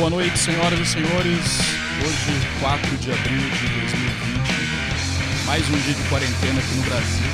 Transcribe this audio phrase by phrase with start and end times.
[0.00, 1.58] Boa noite, senhoras e senhores.
[2.02, 7.26] Hoje, 4 de abril de 2020, mais um dia de quarentena aqui no Brasil.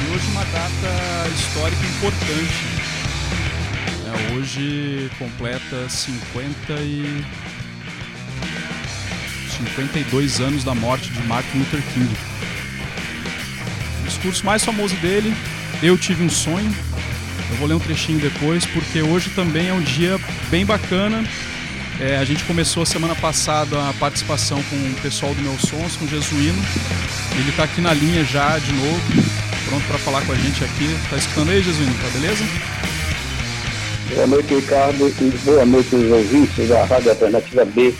[0.00, 2.64] E hoje uma data histórica importante.
[4.06, 7.22] É, hoje completa 50 e
[9.50, 12.16] 52 anos da morte de Martin Luther King.
[14.00, 15.36] O discurso mais famoso dele,
[15.82, 16.74] Eu Tive um Sonho,
[17.52, 20.18] eu vou ler um trechinho depois, porque hoje também é um dia
[20.50, 21.22] bem bacana.
[22.02, 26.04] É, a gente começou semana passada a participação com o pessoal do Meus Sons, com
[26.04, 26.58] o Jesuíno.
[27.38, 29.00] Ele está aqui na linha já de novo,
[29.68, 30.88] pronto para falar com a gente aqui.
[31.08, 31.92] Tá escutando aí, Jesuíno?
[32.02, 32.44] Tá beleza?
[34.16, 37.94] Boa noite, Ricardo, e boa noite aos ouvintes da Rádio Alternativa B.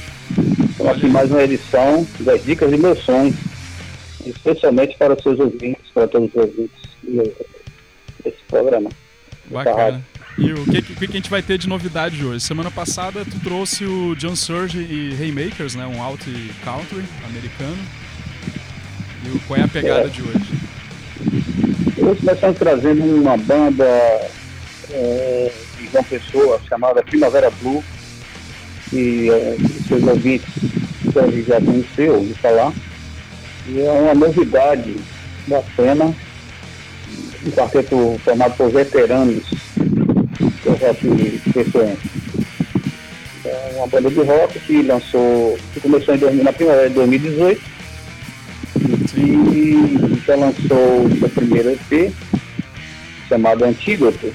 [0.70, 3.36] Estamos aqui mais uma edição das Dicas de Meus Sonhos,
[4.26, 6.82] especialmente para os seus ouvintes, para todos os ouvintes
[8.24, 8.90] desse programa.
[9.44, 10.02] Bacana.
[10.38, 12.40] E o que, que, que, a gente vai ter de novidade hoje?
[12.40, 15.86] Semana passada tu trouxe o John Surge e Haymakers, né?
[15.86, 16.22] Um alt
[16.64, 17.78] country americano.
[19.26, 20.08] E qual é a pegada é.
[20.08, 20.62] de hoje?
[21.98, 23.84] Hoje nós estamos trazendo uma banda
[24.90, 27.84] é, de João Pessoa chamada Primavera Blue,
[28.88, 30.48] que é, seus ouvintes
[31.12, 32.72] devem já conhecer, ouvir falar.
[33.68, 34.96] E é uma novidade
[35.46, 36.14] da cena
[37.44, 39.42] um quarteto formado por veteranos
[40.64, 42.10] do rock pessoense.
[43.44, 47.60] É uma banda de rock que lançou, que começou em, na primavera de 2018
[49.16, 52.12] e já lançou seu primeiro EP,
[53.28, 54.32] chamado Antídoto,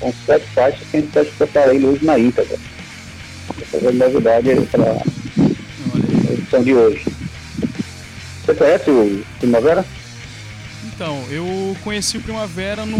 [0.00, 2.56] com sete faixas que a gente está escutando ele hoje na íntegra.
[3.60, 7.04] Essa é a novidade para a edição de hoje.
[8.44, 9.84] Você conhece o Primavera?
[10.86, 12.98] Então, eu conheci o Primavera no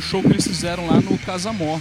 [0.00, 1.78] show que eles fizeram lá no Casamó.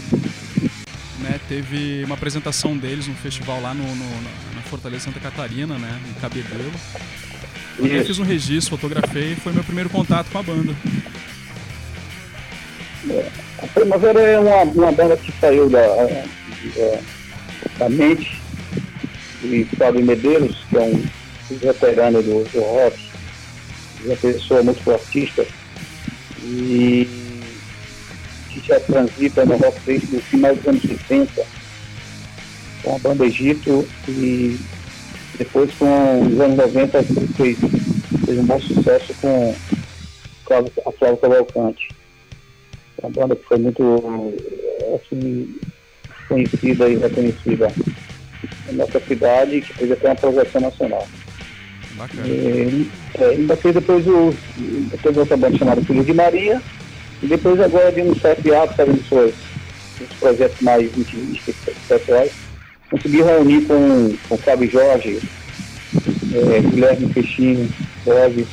[1.19, 4.21] Né, teve uma apresentação deles no festival lá no, no
[4.55, 6.71] na Fortaleza Santa Catarina, né, em Cabedelo.
[7.77, 10.75] Eu fiz um registro, fotografei e foi meu primeiro contato com a banda.
[13.09, 13.29] É,
[13.61, 16.99] a Primavera é uma, uma banda que saiu da, da,
[17.77, 18.41] da mente
[19.41, 21.03] de Fábio Medeiros, que é um
[21.57, 22.99] veterano do, do rock,
[24.05, 25.45] uma pessoa muito artista
[26.43, 27.07] e
[28.69, 31.43] já transita no rock desde o final dos anos 60
[32.83, 34.57] com a banda Egito e
[35.37, 37.57] depois com os anos 90 fez,
[38.25, 39.55] fez um bom sucesso com
[40.85, 41.89] a Flávia Cavalcante.
[43.01, 44.33] Uma banda que foi muito
[44.95, 45.55] assim,
[46.27, 47.71] conhecida e reconhecida
[48.67, 51.07] na nossa cidade que fez até uma projeção nacional.
[51.95, 52.27] Bacana.
[52.27, 54.33] E, é, ainda fez depois o.
[55.01, 56.61] Teve outra banda chamada Filho de Maria.
[57.21, 59.33] E depois agora de um certo ato, fazendo suas,
[59.97, 61.55] seus projetos mais intimistas,
[61.87, 62.31] pessoais,
[62.89, 65.19] consegui reunir com, com o Fábio Jorge,
[66.33, 67.69] é, Guilherme Peixinho,
[68.05, 68.47] Boves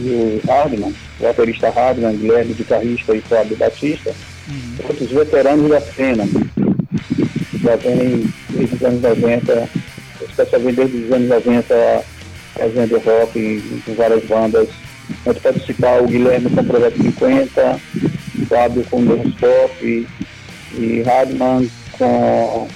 [0.00, 4.14] e o Hardman, o baterista Hardman, Guilherme, guitarrista e Fábio Batista,
[4.48, 4.86] uhum.
[4.88, 6.26] outros veteranos da cena,
[7.62, 9.68] já vem desde os anos 90,
[10.28, 12.04] especialmente desde os anos 90
[12.54, 14.68] fazendo rock em, várias bandas.
[15.24, 17.80] Pode participar o Guilherme com o Projeto 50,
[18.40, 20.08] o Fábio com Deus Pop
[20.74, 22.68] e, Radman com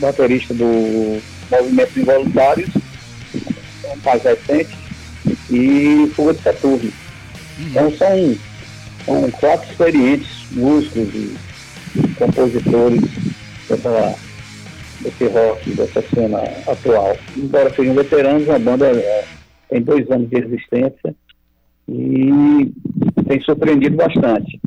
[0.00, 1.20] baterista do
[1.50, 2.70] Movimento Involuntários,
[4.02, 4.74] mais recente,
[5.50, 6.92] e Fuga de Saturno.
[7.58, 7.66] Uhum.
[7.66, 8.36] Então são,
[9.04, 11.36] são quatro experientes músicos e
[12.16, 13.02] compositores
[13.68, 14.16] dessa
[15.00, 17.16] desse rock, dessa cena atual.
[17.36, 19.24] Embora sejam veteranos, a banda é,
[19.68, 21.14] tem dois anos de existência
[21.90, 22.72] e
[23.26, 24.60] tem surpreendido bastante.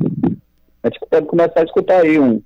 [0.82, 2.42] A gente pode começar a escutar aí um,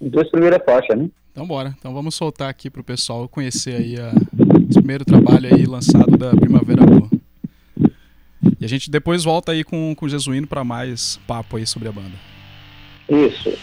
[0.00, 1.08] duas primeiras faixas, né?
[1.30, 1.74] Então bora.
[1.78, 4.12] Então vamos soltar aqui para o pessoal conhecer aí a,
[4.68, 7.08] esse primeiro trabalho aí lançado da Primavera Boa.
[8.60, 11.88] E a gente depois volta aí com, com o Jesuíno para mais papo aí sobre
[11.88, 12.16] a banda.
[13.08, 13.56] Isso.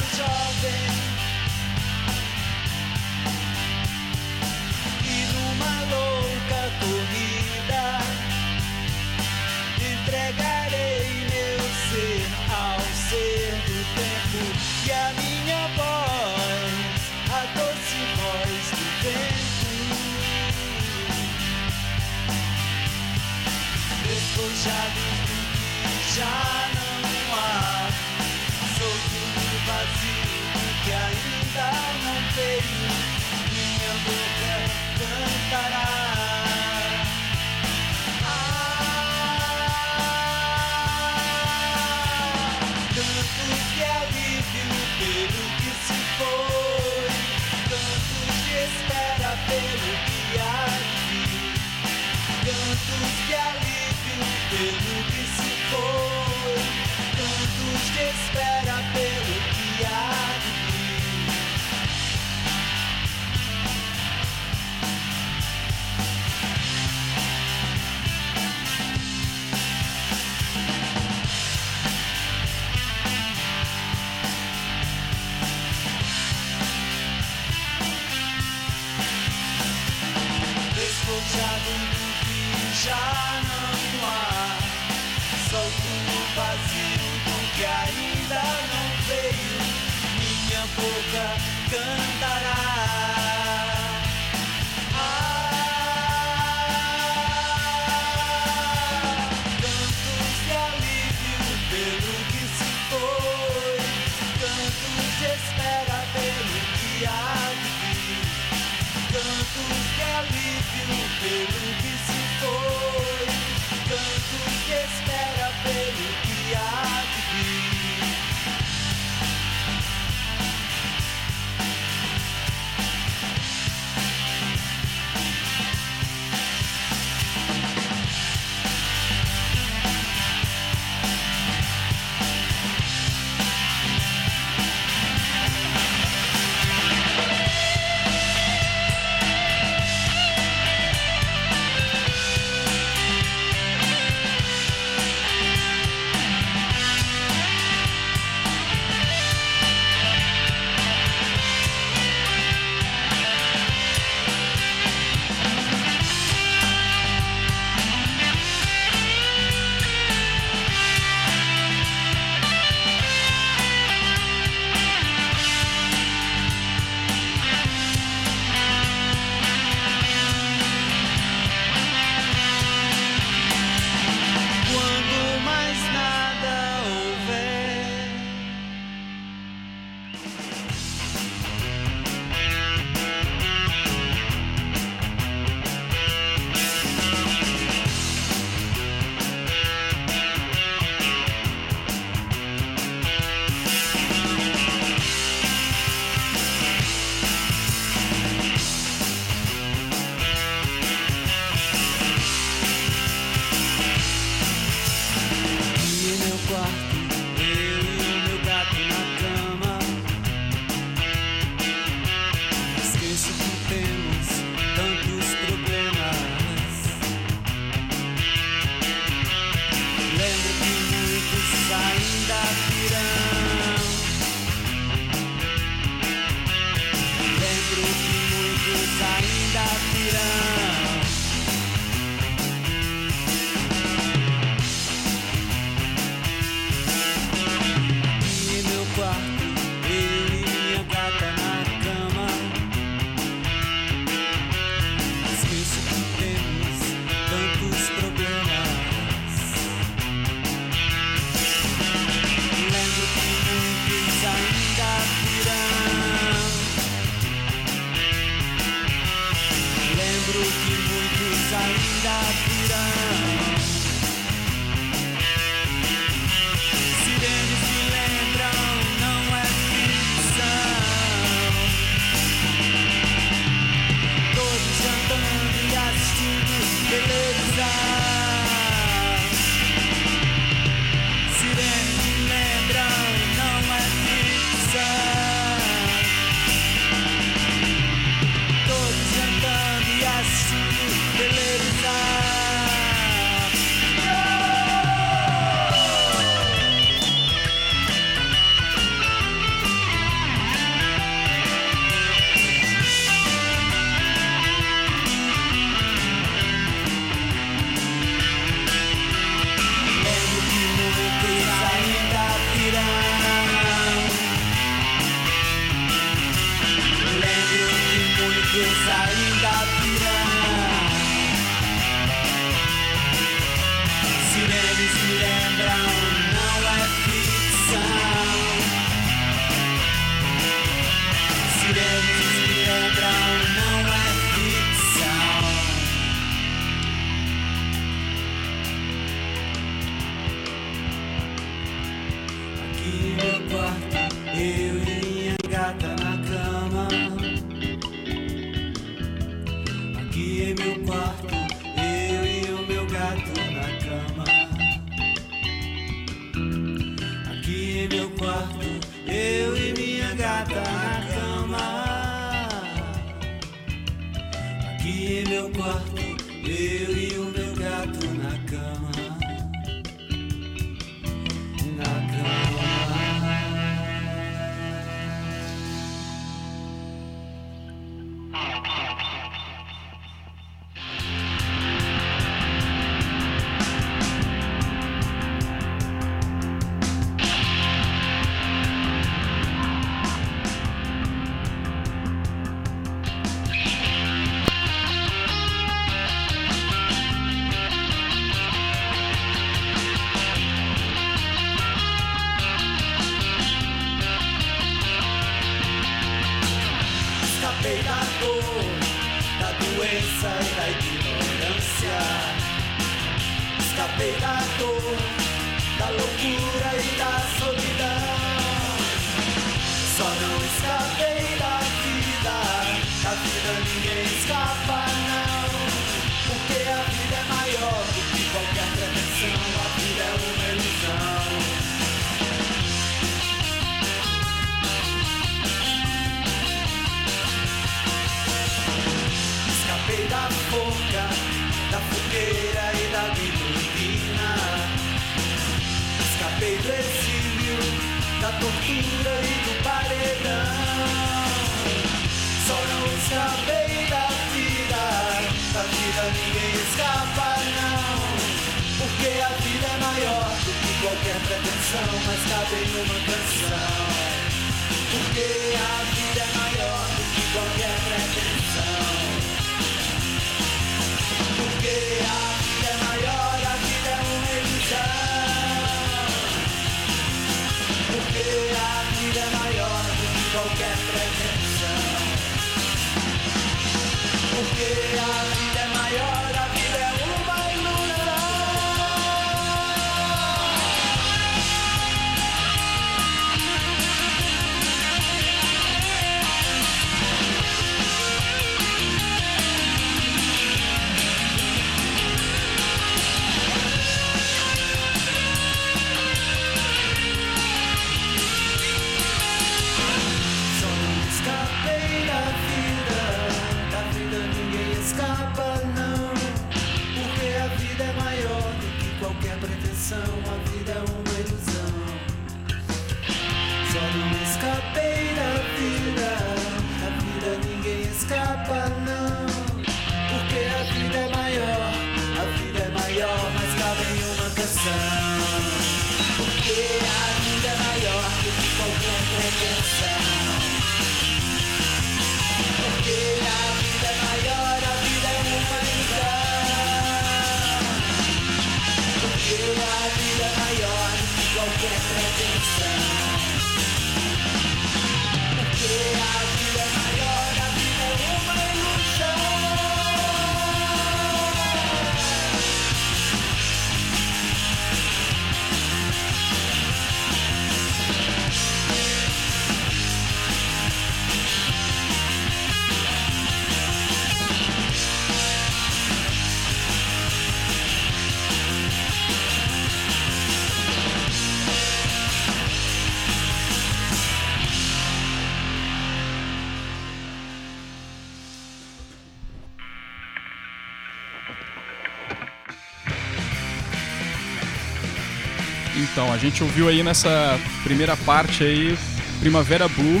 [596.06, 598.78] Então, a gente ouviu aí nessa primeira parte aí
[599.18, 600.00] Primavera Blue,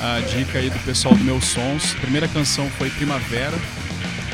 [0.00, 1.94] a dica aí do pessoal do Meus Sons.
[1.94, 3.54] A primeira canção foi Primavera,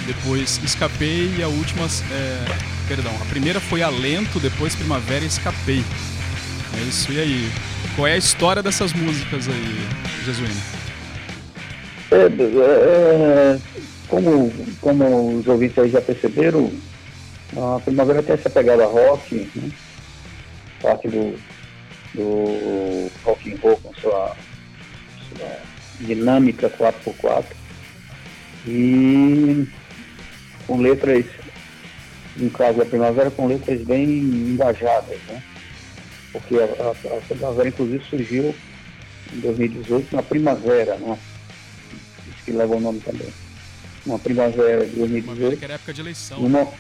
[0.07, 2.45] depois Escapei e a última, é,
[2.87, 5.83] perdão, a primeira foi Alento, depois Primavera e Escapei.
[6.79, 7.51] É isso, e aí?
[7.97, 9.89] Qual é a história dessas músicas aí,
[10.25, 10.55] Jesuíno?
[12.13, 13.59] É, é,
[14.07, 16.71] como, como os ouvintes aí já perceberam,
[17.57, 19.69] a primavera tem essa pegada rock, né?
[21.07, 21.39] Parte do,
[22.15, 24.37] do rock and roll com sua,
[25.29, 25.59] sua
[26.01, 27.45] dinâmica 4x4
[28.67, 29.67] e
[30.67, 31.25] com letras,
[32.37, 35.43] no caso da primavera, com letras bem engajadas, né?
[36.33, 38.55] Porque a, a, a primavera inclusive surgiu
[39.33, 41.17] em 2018 na primavera, né?
[42.29, 43.29] Isso que leva o nome também.
[44.05, 45.59] Uma primavera de 2018.
[45.59, 46.41] que era época de eleição.
[46.41, 46.75] No, mo-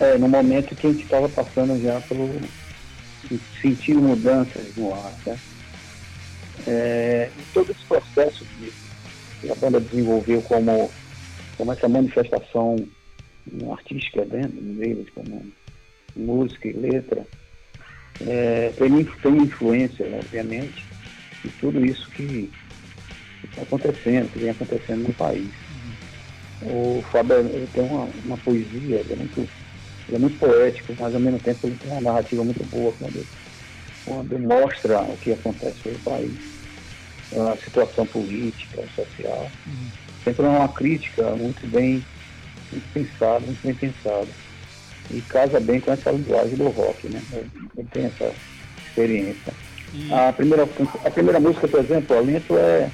[0.00, 2.40] é, no momento que a gente estava passando já pelo.
[3.60, 5.38] Sentir mudanças no ar, né?
[6.66, 10.90] É, e todo esse processo que, a banda desenvolveu como
[11.56, 12.76] como essa manifestação
[13.72, 15.44] artística dentro deles, como
[16.16, 17.26] música e letra,
[18.26, 20.84] é, tem, tem influência, obviamente,
[21.44, 22.50] de tudo isso que
[23.44, 25.50] está acontecendo, que vem acontecendo no país.
[26.62, 29.48] O Fábio tem uma, uma poesia, ele é, muito,
[30.08, 33.26] ele é muito poético, mas ao mesmo tempo ele tem uma narrativa muito boa quando,
[34.04, 36.32] quando mostra o que acontece no país,
[37.32, 39.50] a situação política, social.
[39.66, 39.88] Uhum.
[40.24, 42.04] Sempre é uma crítica muito bem,
[42.70, 44.28] muito pensada, muito bem pensada.
[45.10, 47.20] E casa bem com essa linguagem do rock, né?
[47.32, 48.32] Ele tem essa
[48.86, 49.52] experiência.
[49.92, 50.12] E...
[50.12, 50.62] A, primeira,
[51.04, 52.90] a primeira música, por exemplo, Alento é,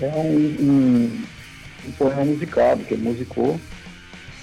[0.00, 1.22] é um, um
[1.86, 3.60] um poema musicado, que ele musicou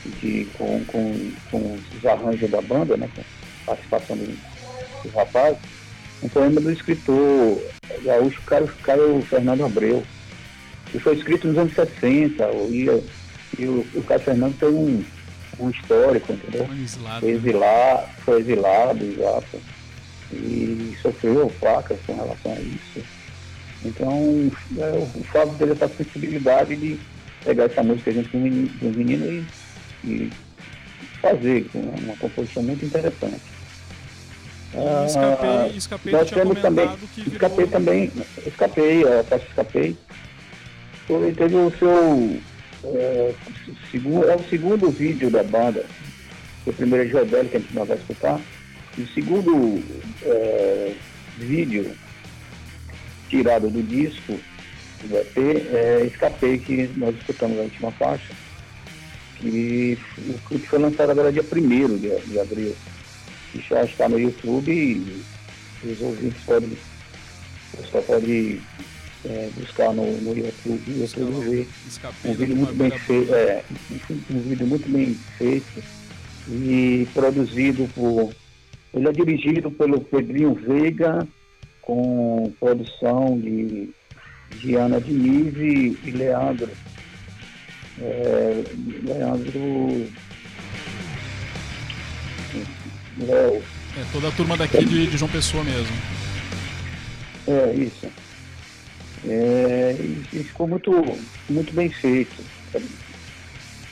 [0.06, 4.36] de, com, com, com os arranjos da banda, né, com a participação dos
[5.04, 5.60] do rapazes,
[6.22, 7.62] um poema do escritor
[8.04, 10.04] gaúcho Caio, Caio Fernando Abreu,
[10.88, 13.04] que foi escrito nos anos 60, e,
[13.58, 15.04] e o, o Caio Fernando tem um,
[15.60, 16.66] um histórico, entendeu?
[16.66, 17.20] Um exilado.
[17.22, 19.62] Foi, exilado, foi exilado, exato.
[20.34, 23.04] E sofreu placas com relação a isso.
[23.84, 27.00] Então, é, o fato dele essa sensibilidade de
[27.44, 29.46] pegar essa música junto com os meninos e,
[30.04, 30.32] e
[31.22, 33.42] fazer uma composição muito interessante.
[34.76, 36.90] Ah, escapei, escapei nós temos também,
[37.26, 38.12] escapei também,
[38.46, 39.98] escapei, a faixa escapei.
[41.10, 42.40] Ele teve o seu
[42.84, 43.34] é,
[43.92, 45.86] segundo, é o segundo vídeo da banda.
[46.68, 48.40] O primeiro é Jodel, que a gente não vai escutar.
[48.96, 49.84] E o segundo
[50.24, 50.94] é,
[51.38, 51.96] vídeo
[53.30, 54.40] tirado do disco
[55.04, 58.34] do EP, é Escapei, que nós escutamos a última faixa.
[59.42, 62.76] E o clipe foi lançado agora dia 1 de, de abril.
[63.56, 65.24] E já está no YouTube e
[65.84, 66.78] os ouvintes podem,
[67.92, 68.62] só pode
[69.26, 71.68] é, buscar no, no YouTube, YouTube ver.
[72.26, 73.64] Um vídeo muito bem feito, é,
[74.30, 75.84] um vídeo muito bem feito
[76.48, 78.34] e produzido por.
[78.94, 81.28] Ele é dirigido pelo Pedrinho Veiga,
[81.82, 83.90] com produção de
[84.56, 85.56] Diana Diniz
[86.04, 86.70] e Leandro.
[88.02, 88.64] É,
[89.04, 90.08] Leandro.
[93.18, 93.64] Léo.
[93.98, 95.96] É toda a turma daqui de, de João Pessoa mesmo.
[97.48, 98.08] É, isso.
[99.28, 100.92] É, e, e ficou muito,
[101.50, 102.36] muito bem feito.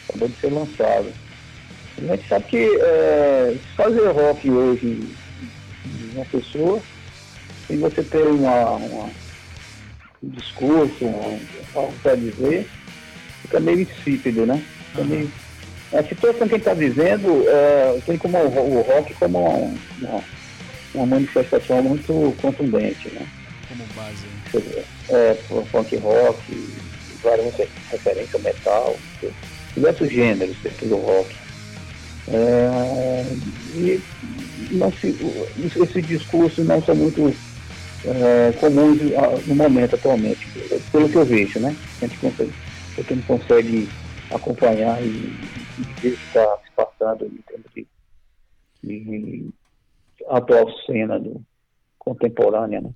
[0.08, 1.12] Acabou de ser lançado.
[1.98, 6.82] A gente sabe que é, fazer rock hoje em uma pessoa,
[7.68, 9.10] sem você ter uma, uma
[10.24, 11.06] um discurso,
[11.76, 12.68] algo para dizer,
[13.48, 14.62] fica meio insípido, né?
[14.90, 15.08] Fica uhum.
[15.08, 15.32] meio...
[15.94, 20.22] A situação que ele está dizendo é, tem como o, rock como uma,
[20.94, 23.26] uma, manifestação muito contundente, né?
[23.70, 24.26] Como base.
[25.10, 25.38] É,
[25.72, 26.70] punk rock,
[27.24, 27.54] várias
[27.90, 28.98] referências metal,
[29.74, 31.36] diversos gêneros dentro do rock.
[32.34, 33.24] É,
[33.76, 34.02] e
[34.72, 35.16] não se,
[35.82, 37.34] esse discurso não são muito
[38.06, 39.00] é, comuns
[39.46, 40.48] no momento atualmente,
[40.92, 41.76] pelo que eu vejo, né?
[42.02, 42.52] A gente consegue,
[42.98, 43.94] a gente consegue
[44.30, 45.38] acompanhar e,
[45.78, 47.88] e ver o que está se passando em termos de,
[48.84, 49.50] de
[50.28, 51.42] atual cena do,
[52.08, 52.92] contemporânea, né?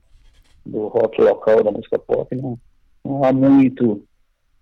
[0.65, 2.57] do rock local, da música pop, não,
[3.03, 4.03] não há muito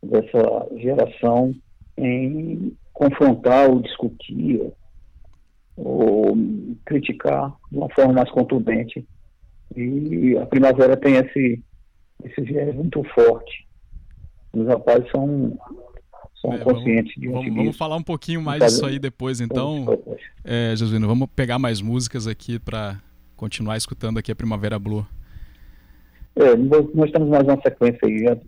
[0.02, 1.54] dessa geração
[1.98, 4.72] em confrontar ou discutir
[5.76, 6.36] ou
[6.86, 9.06] criticar de uma forma mais contundente
[9.76, 11.64] e a primavera tem esse,
[12.24, 13.68] esse viés muito forte.
[14.54, 15.58] Os rapazes são,
[16.42, 19.86] são é, conscientes vamos, de vamos, vamos falar um pouquinho mais disso aí depois, então.
[20.44, 23.00] É, Jesuíno, vamos pegar mais músicas aqui para
[23.36, 25.06] continuar escutando aqui a Primavera Blue.
[26.36, 28.40] É, nós temos mais uma sequência aí,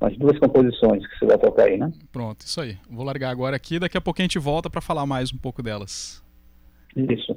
[0.00, 1.92] mais duas composições que você vai tocar aí, né?
[2.10, 2.78] Pronto, isso aí.
[2.90, 5.62] Vou largar agora aqui, daqui a pouco a gente volta para falar mais um pouco
[5.62, 6.22] delas.
[6.96, 7.36] Isso.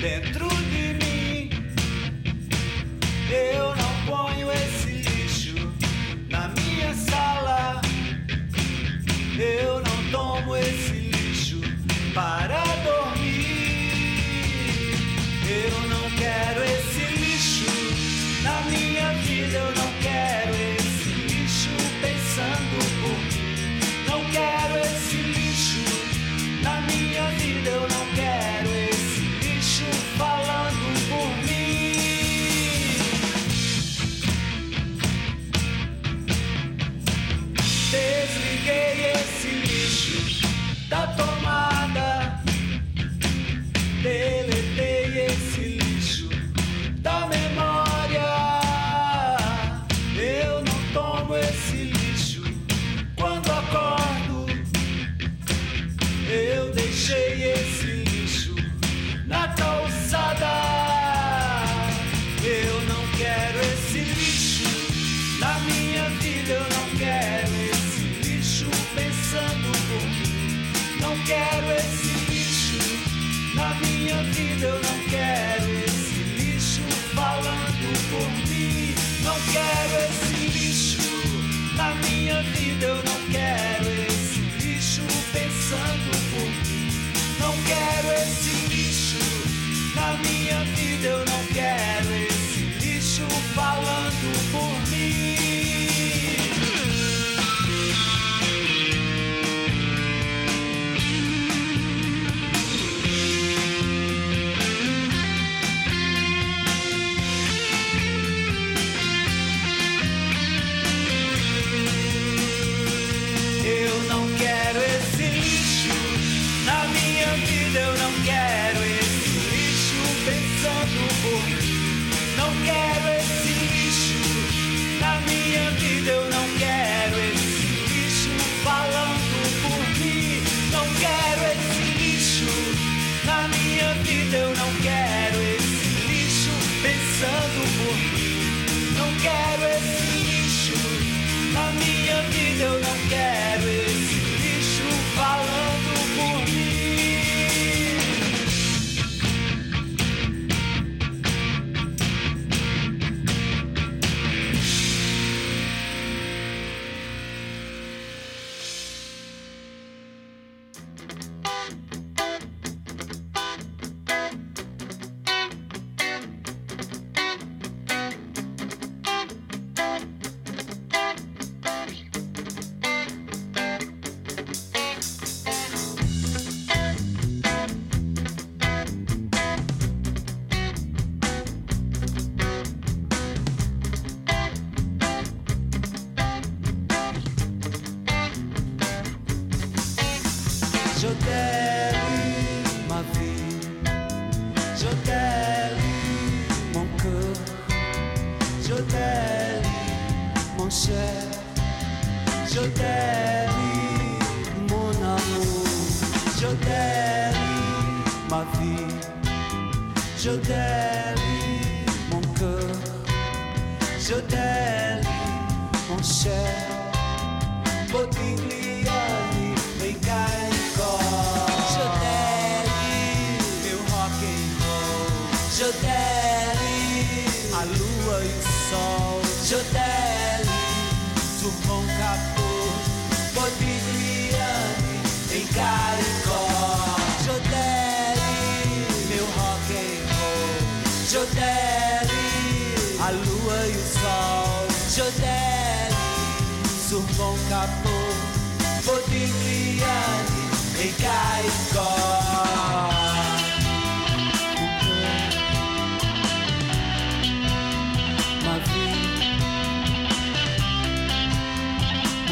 [0.00, 0.47] Dentro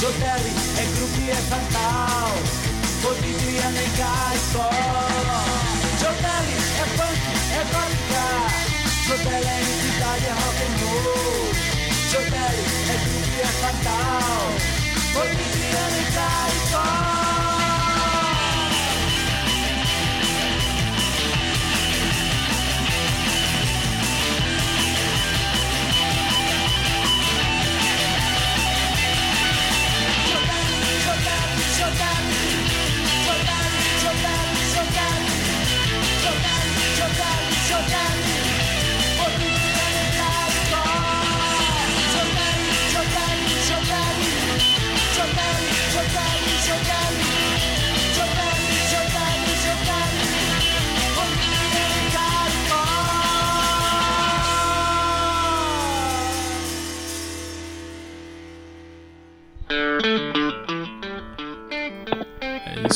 [0.00, 2.32] Jodelli é grupo é fatal
[3.02, 4.70] Poderia negar é só.
[6.00, 7.20] Jodelli é punk,
[7.52, 8.24] é gótica
[9.06, 11.52] Jodelli é entidade, é rock and roll.
[12.10, 14.40] Jodelli é grupo é fatal
[15.12, 17.29] Poderia negar é só.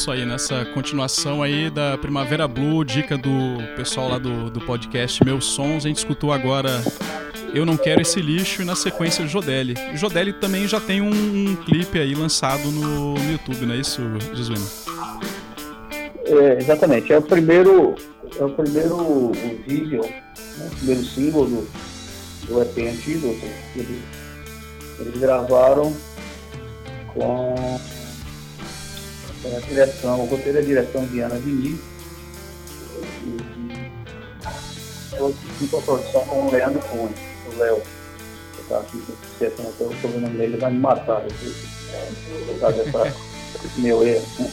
[0.04, 3.30] Isso aí, nessa continuação aí da Primavera Blue, dica do
[3.74, 5.86] pessoal lá do, do podcast Meus Sons.
[5.86, 6.68] A gente escutou agora
[7.54, 9.74] Eu Não Quero Esse Lixo e na sequência Jodelli.
[9.94, 13.78] O Jodelli também já tem um, um clipe aí lançado no, no YouTube, não é
[13.78, 14.02] isso,
[14.34, 14.66] Jesuíno?
[16.26, 17.94] É, exatamente, é o primeiro,
[18.38, 19.32] é o primeiro
[19.66, 21.68] vídeo, né, o primeiro single do,
[22.46, 23.46] do EP Antídoto.
[23.74, 24.02] Eles,
[25.00, 25.96] eles gravaram
[27.14, 27.80] com
[29.56, 31.78] a direção, o roteiro é a direção de Ana Diniz.
[35.12, 37.14] Eu fiz a produção com o Leandro Cunha,
[37.52, 37.76] o Léo.
[37.76, 39.02] Eu estava aqui
[39.32, 41.54] esquecendo até o sobrenome dele, ele vai me matar depois.
[42.46, 43.04] Por causa dessa,
[43.62, 44.26] desse meu erro.
[44.38, 44.50] Né?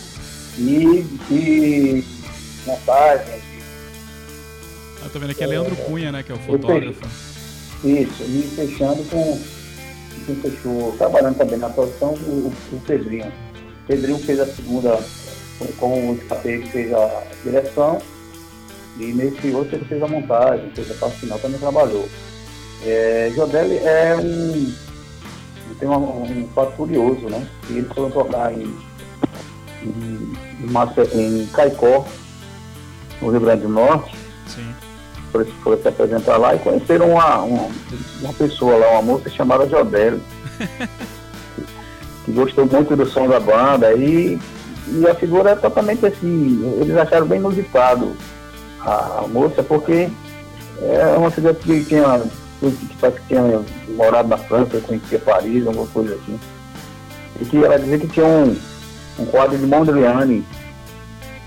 [0.57, 2.05] E, e
[2.65, 3.41] montagem.
[5.03, 6.21] Ah, tô vendo aqui é Leandro Cunha, né?
[6.21, 7.01] Que é o fotógrafo.
[7.83, 9.41] Isso, e fechando com
[10.25, 13.31] quem fechou, trabalhando também na produção, o, o Pedrinho.
[13.91, 15.03] O Pedrinho fez a segunda,
[15.77, 18.01] com o Escapeiro fez a direção,
[18.97, 22.07] e nesse outro ele fez a montagem, fez a parte final, também trabalhou.
[22.85, 24.73] É, Jodelli é um.
[25.77, 27.45] tem um, um fato curioso, né?
[27.67, 28.73] Que eles foram tocar em,
[29.83, 32.07] em, em, em Caicó,
[33.21, 34.15] no Rio Grande do Norte.
[34.47, 34.73] Sim
[35.33, 37.69] foram, foram se apresentar lá e conheceram uma, uma,
[38.21, 40.21] uma pessoa lá, uma moça chamada Jodelle,
[42.25, 44.39] que gostou muito do som da banda e,
[44.87, 48.15] e a figura é totalmente assim, eles acharam bem inusitado
[48.81, 50.09] a, a moça, porque
[50.81, 52.21] é uma figura que tinha,
[52.59, 53.61] que parece que tinha
[53.95, 56.39] morado na França, conhecia Paris, alguma coisa assim.
[57.39, 58.55] E que ela dizia que tinha um,
[59.19, 60.43] um quadro de Mondrian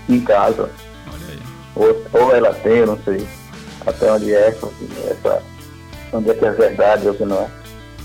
[0.09, 0.69] em casa.
[1.75, 3.25] Ou, ou ela tem, não sei
[3.85, 5.41] até onde é, essa,
[6.11, 7.47] onde é que é verdade ou que não é.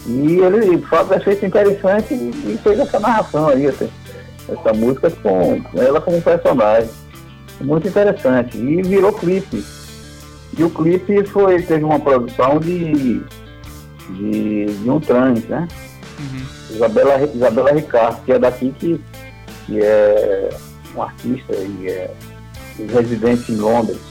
[0.06, 3.90] E ele faz efeito interessante e, fez essa narração aí, assim,
[4.48, 6.90] essa música com ela como personagem.
[7.60, 8.56] Muito interessante.
[8.56, 9.62] E virou clipe.
[10.56, 13.22] E o clipe foi, teve uma produção de,
[14.10, 15.68] de, de um trans, né?
[16.18, 16.76] Uhum.
[16.76, 19.00] Isabela, Isabela Ricardo, que é daqui que,
[19.66, 20.48] que é
[20.96, 22.10] um artista e é
[22.92, 24.10] residente em Londres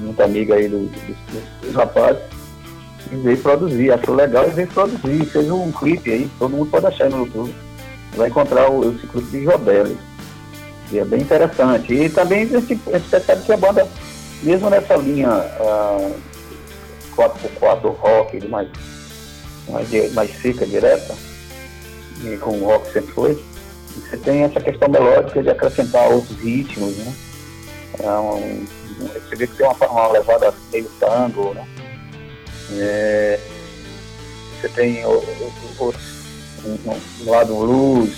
[0.00, 1.16] muito amiga aí dos, dos,
[1.62, 2.22] dos rapazes,
[3.12, 6.86] e veio produzir, achou legal e veio produzir, fez um clipe aí, todo mundo pode
[6.86, 7.54] achar no YouTube.
[8.16, 9.96] Vai encontrar o, esse clipe de Jobelli.
[10.92, 11.92] E é bem interessante.
[11.92, 13.86] E também a gente percebe que a banda,
[14.42, 16.14] mesmo nessa linha uh,
[17.16, 18.68] 4x4 rock, mais,
[19.68, 21.14] mais, mais seca, direta,
[22.22, 23.44] e com o rock sempre foi,
[23.96, 27.14] você tem essa questão melódica de acrescentar outros ritmos, né?
[28.00, 28.66] É um,
[28.98, 31.66] você vê que tem uma, uma levada meio tango, né?
[32.72, 33.38] É,
[34.60, 35.94] você tem o, o, o,
[36.64, 38.10] um, lado blues,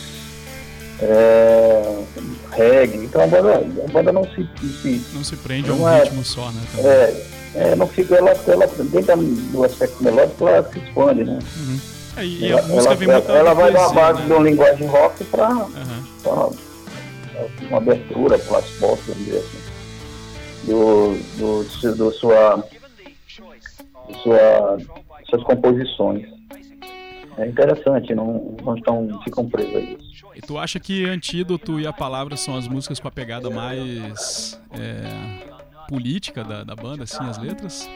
[1.01, 2.05] é,
[2.53, 4.49] reggae, então a banda, a banda não se,
[4.83, 6.63] se Não se prende a um é, ritmo só, né?
[6.79, 11.39] É, é, não fica, ela, ela, dentro do aspecto melódico, ela se expande, né?
[11.57, 11.81] Uhum.
[12.17, 14.27] É, e ela, a música ela, vem muito Ela vai dar base né?
[14.27, 16.53] de uma linguagem rock para uhum.
[17.69, 19.67] uma abertura, para as portas, assim
[20.67, 22.65] do, do, do sua,
[24.23, 24.79] sua,
[25.29, 26.27] suas composições.
[27.39, 30.27] É interessante, não, não estão, ficam presos a isso.
[30.35, 34.61] E tu acha que Antídoto e a Palavra são as músicas com a pegada mais
[34.73, 37.89] é, política da, da banda, assim, as letras?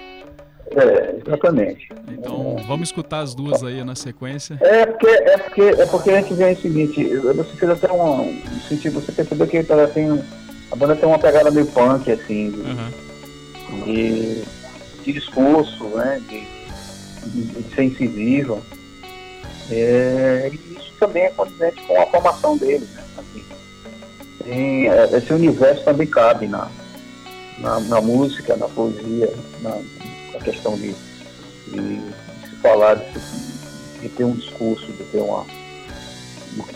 [0.73, 1.89] É, exatamente.
[2.09, 4.59] Então, vamos escutar as duas aí na sequência.
[4.61, 8.31] É porque, é porque, é porque a gente vê o seguinte, você fez até um,
[8.31, 10.23] um sentido, você percebeu que ela tem
[10.71, 13.85] a banda tem uma pegada meio punk, assim, uhum.
[13.85, 14.43] de,
[15.05, 16.21] de discurso, né?
[16.29, 16.41] De,
[17.31, 18.63] de, de ser incisivo.
[19.71, 23.05] É, isso também é condizente com a formação deles, né?
[23.19, 23.45] Assim,
[24.45, 26.69] tem, é, esse universo também cabe na,
[27.59, 29.33] na, na música, na poesia,
[29.63, 29.77] na,
[30.33, 30.95] na questão de,
[31.69, 35.47] de, de se falar, de, de ter um discurso, de ter uma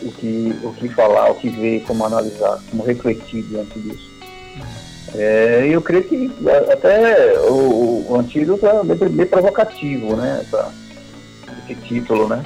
[0.03, 4.14] o, que, o que falar, o que ver, como analisar, como refletir diante disso.
[5.15, 6.31] É, eu creio que
[6.73, 10.41] até o, o antídoto é bem, bem provocativo, né?
[10.43, 10.73] Essa,
[11.63, 12.45] esse título, né?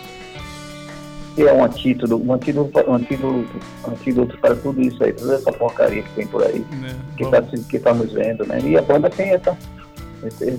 [1.34, 5.36] Que é um antídoto, um antídoto, um antídoto, um antídoto para tudo isso aí, toda
[5.36, 8.58] essa porcaria que tem por aí, é, que, tá, que estamos vendo, né?
[8.62, 9.56] E a banda tem essa.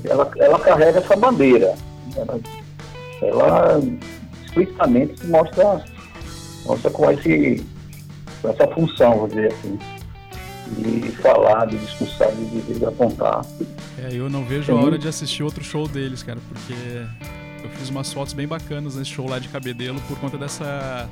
[0.10, 1.76] Ela, ela carrega essa bandeira.
[2.16, 2.40] Ela,
[3.22, 3.82] ela
[4.46, 5.84] explicitamente mostra
[6.66, 7.66] mostra com, esse,
[8.42, 9.80] com essa função, vou dizer assim,
[10.70, 13.46] de falar, de discursar, de, de apontar.
[13.98, 16.74] É, eu não vejo a hora de assistir outro show deles, cara, porque
[17.64, 21.10] eu fiz umas fotos bem bacanas nesse show lá de Cabedelo por conta dessa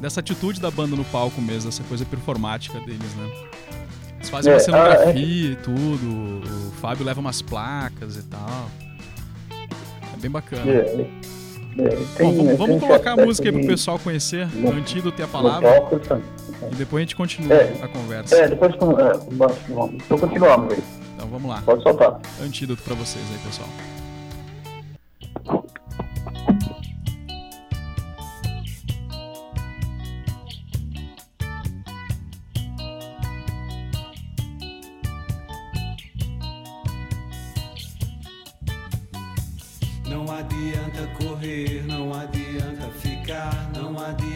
[0.00, 3.30] dessa atitude da banda no palco mesmo, essa coisa performática deles, né?
[4.16, 8.70] Eles fazem É, uma ah, cenografia e tudo, o Fábio leva umas placas e tal.
[10.12, 10.70] É bem bacana.
[10.70, 11.06] É, é,
[11.76, 11.84] Bom,
[12.16, 15.22] tem- vamos, tem vamos esse colocar a música aí pro pessoal conhecer, no- Antídoto e
[15.22, 16.18] a no Palavra, palco, tá.
[16.70, 17.78] E depois a gente continua É.
[17.82, 18.36] a conversa.
[18.36, 18.76] É, depois é,
[19.94, 20.82] então continuamos aí.
[21.14, 21.62] Então vamos lá.
[21.64, 22.20] Pode soltar.
[22.42, 23.68] Antídoto pra vocês aí, pessoal.
[40.08, 44.35] Não adianta correr, não adianta ficar, não adianta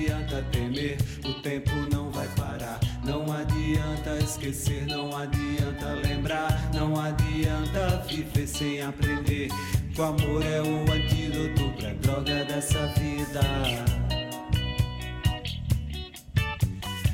[1.25, 2.81] o tempo não vai parar.
[3.05, 9.49] Não adianta esquecer, não adianta lembrar, não adianta viver sem aprender.
[9.95, 13.41] Que o amor é o antídoto pra droga dessa vida.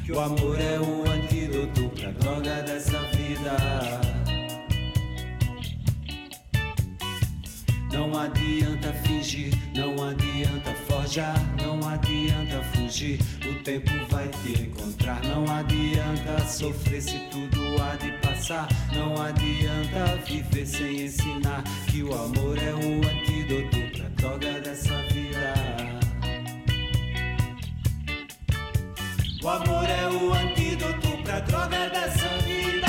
[0.04, 4.05] Que o amor é o antídoto pra droga dessa vida.
[7.96, 13.18] Não adianta fingir, não adianta forjar, não adianta fugir.
[13.42, 15.18] O tempo vai te encontrar.
[15.24, 18.68] Não adianta sofrer se tudo há de passar.
[18.94, 25.54] Não adianta viver sem ensinar que o amor é o antídoto pra droga dessa vida.
[29.42, 32.85] O amor é o antídoto pra droga dessa vida.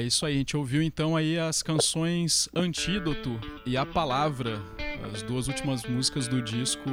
[0.00, 4.58] É isso aí, a gente ouviu então aí as canções Antídoto e A Palavra,
[5.12, 6.88] as duas últimas músicas do disco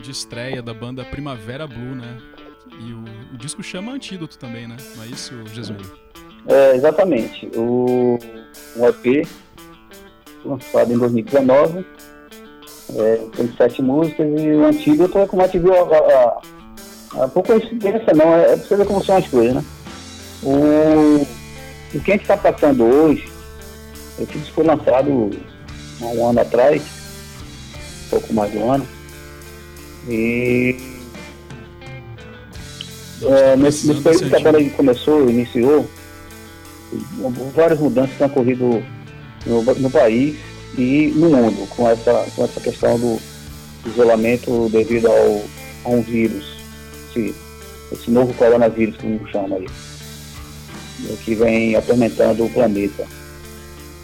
[0.00, 2.18] de estreia da banda Primavera Blue, né?
[2.80, 4.78] E o, o disco chama Antídoto também, né?
[4.96, 5.76] Não é isso, Jesus?
[6.46, 7.46] É, exatamente.
[7.54, 8.18] O,
[8.76, 9.28] o EP,
[10.46, 11.84] lançado em 2019,
[12.96, 15.98] é, tem sete músicas e o Antídoto é como a gente viu a,
[17.18, 19.64] a, a, por coincidência não, é, é pra você ver como são as coisas, né?
[20.42, 21.37] O,
[21.94, 23.30] o que a gente está passando hoje,
[24.20, 25.30] esse disco foi lançado
[26.00, 26.82] há um ano atrás,
[28.06, 28.86] um pouco mais de um ano,
[30.08, 30.76] e
[33.22, 35.88] é, nesse, nesse período que a banda começou, iniciou,
[37.54, 38.82] várias mudanças têm ocorrido
[39.46, 40.36] no, no país
[40.76, 43.18] e no mundo com essa, com essa questão do
[43.86, 45.42] isolamento devido ao,
[45.84, 46.58] a um vírus,
[47.08, 47.34] esse,
[47.92, 49.66] esse novo coronavírus, como chama aí,
[51.24, 53.06] que vem atormentando o planeta,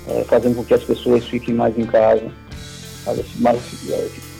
[0.09, 2.23] é, fazendo com que as pessoas fiquem mais em casa,
[3.37, 3.61] mais,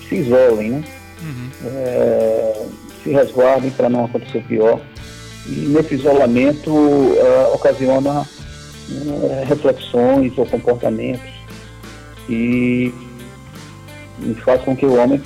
[0.09, 0.85] se isolem, né?
[1.23, 1.51] Uhum.
[1.67, 2.67] É,
[3.03, 4.81] se resguardem para não acontecer pior.
[5.47, 6.71] E nesse isolamento
[7.17, 8.27] é, ocasiona
[8.91, 11.31] é, reflexões ou comportamentos
[12.29, 12.93] e,
[14.21, 15.21] e faz com que o homem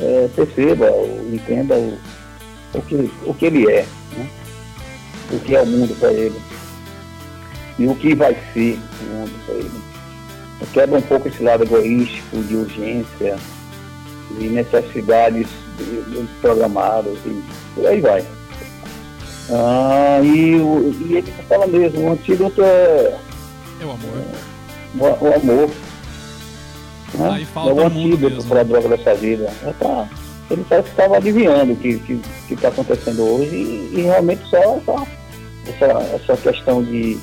[0.00, 1.98] é, perceba ou entenda o,
[2.74, 3.86] o, que, o que ele é,
[4.16, 4.28] né?
[5.32, 6.40] O que é o mundo para ele
[7.78, 9.92] e o que vai ser o mundo para ele.
[10.72, 13.36] Quebra um pouco esse lado egoístico, de urgência,
[14.38, 15.48] de necessidades
[16.40, 17.42] programadas e
[17.74, 18.24] por aí vai.
[19.50, 23.18] Ah, e, o, e ele fala mesmo, o antídoto é,
[23.80, 25.20] É o amor.
[25.20, 25.70] o, o amor.
[27.14, 27.30] Né?
[27.30, 29.52] Aí falta é o antídoto para a droga dessa vida.
[29.66, 30.08] É pra-
[30.50, 32.20] ele parece que estava adivinhando o que
[32.50, 35.06] está tá acontecendo hoje e, e realmente só essa,
[35.66, 37.18] essa, essa questão de,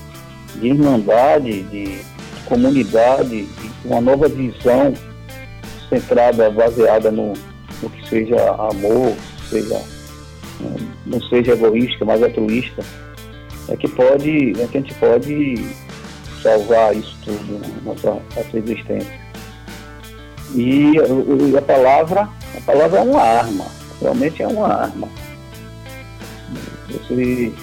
[0.56, 2.02] de irmandade, de
[2.46, 4.94] comunidade, de uma nova visão
[5.90, 7.34] centrada, baseada no,
[7.82, 9.14] no que seja amor,
[9.50, 9.82] seja,
[11.06, 12.84] não seja egoísta, mas altruísta,
[13.68, 15.66] é que pode, é que a gente pode
[16.42, 19.30] salvar isso tudo, né, nossa, nossa existência.
[20.56, 20.94] E
[21.56, 22.28] a palavra,
[22.58, 23.66] a palavra é uma arma,
[24.02, 25.08] realmente é uma arma.
[26.90, 27.54] Você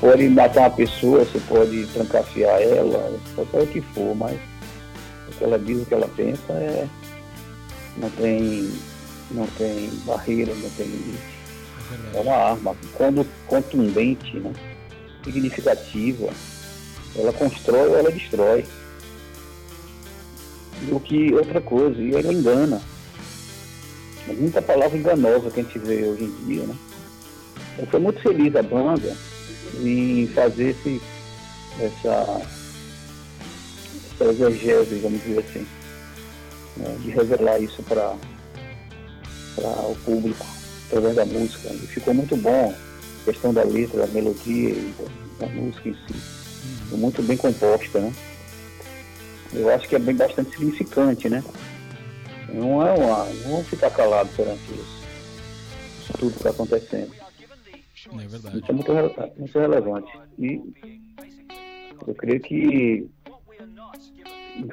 [0.00, 4.38] pode matar uma pessoa, você pode trancafiar ela, pode o que for, mas
[5.28, 6.86] o que ela diz, o que ela pensa é
[7.96, 8.70] não tem,
[9.30, 11.36] não tem barreira, não tem limite.
[12.14, 14.52] É uma arma quando contundente, né?
[15.24, 16.30] significativa.
[17.14, 18.64] Ela constrói ou ela destrói.
[20.82, 22.80] Do que outra coisa, e ela engana.
[24.26, 26.74] Muita palavra enganosa que a gente vê hoje em dia, né?
[27.78, 29.16] Eu fui muito feliz a banda
[29.80, 31.00] em fazer esse,
[31.80, 32.42] essa,
[34.14, 35.66] essa exegese, vamos dizer assim,
[36.76, 36.96] né?
[37.00, 38.14] de revelar isso para
[39.58, 40.46] o público
[40.88, 41.68] através da música.
[41.68, 42.74] E ficou muito bom
[43.22, 44.94] a questão da letra, da melodia e
[45.38, 46.14] da, da música em si.
[46.84, 48.12] Ficou muito bem composta, né?
[49.52, 51.42] eu acho que é bem bastante significante, né?
[52.52, 53.24] Não é uma.
[53.24, 54.60] Não vamos ficar calados perante.
[54.72, 57.10] Isso tudo que está acontecendo.
[58.12, 58.58] É verdade.
[58.58, 58.92] Isso é muito,
[59.38, 60.12] muito relevante.
[60.38, 60.62] E
[62.06, 63.08] eu creio que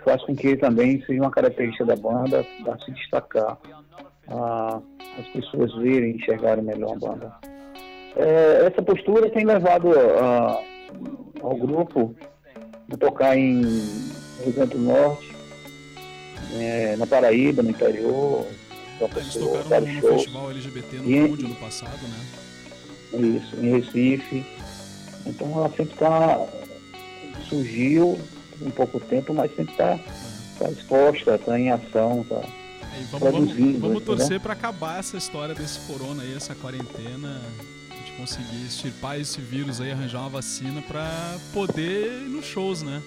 [0.03, 3.57] faz com que também seja uma característica da banda a se destacar,
[4.27, 4.81] a,
[5.19, 7.36] as pessoas verem e enxergarem melhor a banda.
[8.15, 10.61] É, essa postura tem levado a-
[11.41, 12.15] ao grupo
[12.91, 15.34] a tocar em Rio Grande do Norte,
[16.55, 18.45] é, na Paraíba, no interior,
[19.01, 20.13] Eles Pessoa, tocaram no, vários shows.
[20.23, 22.42] festival LGBT no E- Conde ano passado, né?
[23.14, 24.45] Isso, em Recife.
[25.26, 26.45] Então ela sempre está.
[27.47, 28.20] surgiu
[28.61, 29.99] em pouco tempo, mas sempre está
[30.59, 32.41] tá exposta, está em ação, está.
[32.99, 34.05] E vamos, vamos, Produzindo, vamos né?
[34.05, 37.41] torcer pra acabar essa história desse corona aí, essa quarentena,
[37.89, 42.84] a gente conseguir extirpar esse vírus aí, arranjar uma vacina pra poder ir nos shows,
[42.84, 43.01] né?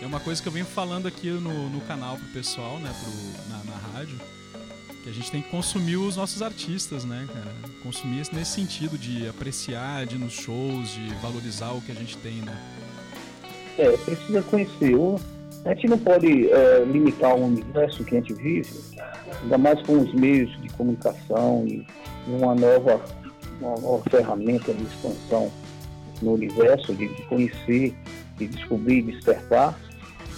[0.00, 3.50] É uma coisa que eu venho falando aqui no, no canal pro pessoal, né, pro,
[3.50, 4.20] na, na rádio,
[5.06, 7.46] que a gente tem que consumir os nossos artistas, né, cara?
[7.80, 12.16] Consumir esse- nesse sentido de apreciar, de nos shows, de valorizar o que a gente
[12.18, 12.52] tem, né?
[13.78, 14.96] É, precisa conhecer.
[15.64, 18.68] A gente não pode é, limitar o universo que a gente vive,
[19.42, 21.86] ainda mais com os meios de comunicação e
[22.26, 23.00] uma nova,
[23.60, 25.52] uma nova ferramenta de expansão
[26.20, 27.94] no universo, de, de conhecer,
[28.38, 29.78] de descobrir, despertar,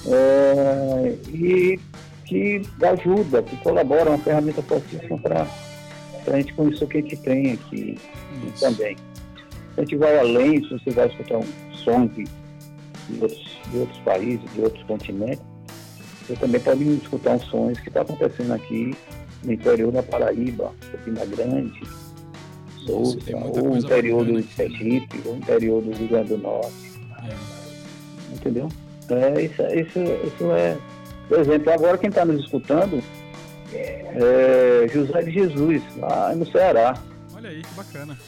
[0.06, 1.80] é, e
[2.28, 5.46] que ajuda, que colabora, uma ferramenta fortíssima para
[6.26, 7.98] a gente conhecer o que a gente tem aqui
[8.46, 8.60] Isso.
[8.60, 8.96] também.
[9.74, 12.24] Se a gente vai além, se você vai escutar um som de,
[13.08, 15.42] de, outros, de outros países, de outros continentes,
[16.26, 18.94] você também pode escutar uns sons que está acontecendo aqui
[19.42, 21.80] no interior da Paraíba, Campina Grande,
[22.84, 24.42] Souza, ou no interior do?
[24.42, 26.74] Sergipe, ou no interior do Rio Grande do Norte,
[27.26, 28.34] É.
[28.34, 28.68] entendeu?
[29.08, 30.76] É, isso, isso, isso é.
[31.28, 33.02] Por exemplo, agora quem está nos escutando
[33.72, 36.94] é José de Jesus, lá no Ceará.
[37.34, 38.18] Olha aí, que bacana.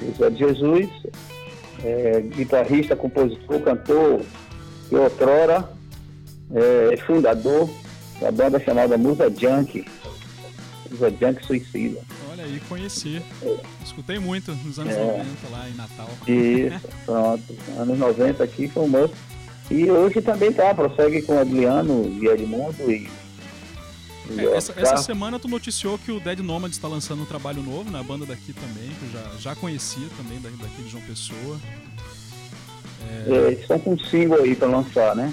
[0.00, 0.88] José de Jesus,
[1.84, 4.22] é, guitarrista, compositor, cantor,
[4.90, 5.68] e outrora
[6.54, 7.68] é, fundador
[8.20, 9.84] da banda chamada Musa Junk,
[10.90, 12.00] Musa Junk Suicida.
[12.30, 13.20] Olha aí, conheci.
[13.84, 15.04] Escutei muito nos anos É.
[15.04, 16.08] 90 lá em Natal.
[16.28, 17.42] Isso, pronto,
[17.78, 19.14] anos 90 aqui foi o moço.
[19.70, 23.08] E hoje também tá, prossegue com Adriano e Edmundo e.
[24.30, 27.62] e É, essa, essa semana tu noticiou que o Dead Nomad está lançando um trabalho
[27.62, 31.02] novo na banda daqui também, que eu já, já conhecia também da- daqui de João
[31.04, 31.58] Pessoa.
[33.08, 35.32] É, eles estão com um single aí para lançar, né?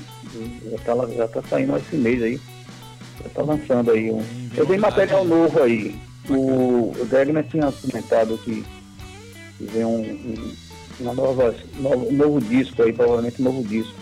[0.72, 2.40] Já tá, já tá saindo esse mês aí.
[3.24, 4.18] Já tá lançando aí um.
[4.20, 5.96] Vem Eu tenho novidade material novo aí.
[6.30, 8.64] O, o Degner tinha comentado que,
[9.60, 10.54] vem um, um,
[11.00, 13.94] uma nova, novo, um novo disco aí, provavelmente um novo disco.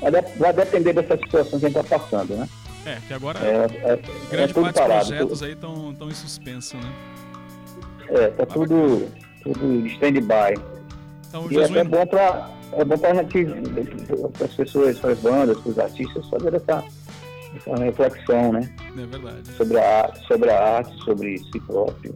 [0.00, 2.48] Vai, de- vai depender dessa situação que a gente está passando, né?
[2.86, 5.06] É, que agora É, é, é grande tudo parte dos parado.
[5.08, 6.92] projetos aí estão em suspenso, né?
[8.10, 9.06] É, tá tudo,
[9.42, 10.54] tudo stand-by.
[11.28, 13.44] Então, E é até resumindo, bom para é bom para gente,
[14.36, 16.84] para as pessoas, para as bandas, para os artistas, fazer essa,
[17.56, 18.70] essa reflexão, né?
[18.96, 19.50] é verdade.
[19.56, 22.14] sobre a arte, sobre a arte, sobre si próprio.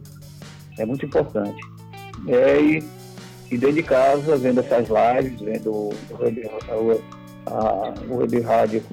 [0.79, 1.59] É muito importante.
[2.27, 2.83] É, e,
[3.51, 6.75] e dentro de casa, vendo essas lives, vendo o web, a,
[7.47, 8.83] a, o web rádio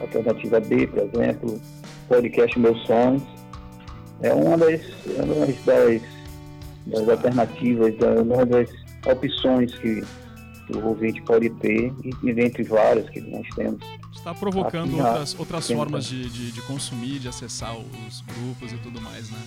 [0.00, 1.60] alternativa B, por exemplo,
[2.08, 3.22] podcast Meus Sonhos,
[4.22, 6.02] é uma das, é uma das,
[6.86, 8.68] das alternativas, da- uma das
[9.06, 10.02] opções que,
[10.70, 11.90] o ouvinte pode ter,
[12.22, 13.80] e, dentre várias que nós temos.
[14.14, 16.10] Está provocando Aqui, outras, outras formas tá.
[16.14, 19.38] de, de, de consumir, de acessar os grupos e tudo mais, né?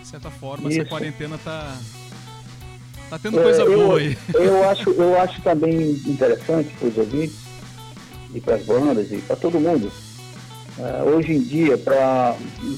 [0.00, 0.88] De certa forma, essa Isso.
[0.88, 1.76] quarentena tá.
[3.10, 4.16] Tá tendo É, coisa eu, boa aí.
[4.32, 7.36] Eu acho, eu acho também interessante para os ouvintes
[8.36, 9.90] e para as bandas e para todo mundo.
[10.78, 12.36] eh, hoje em dia, pra,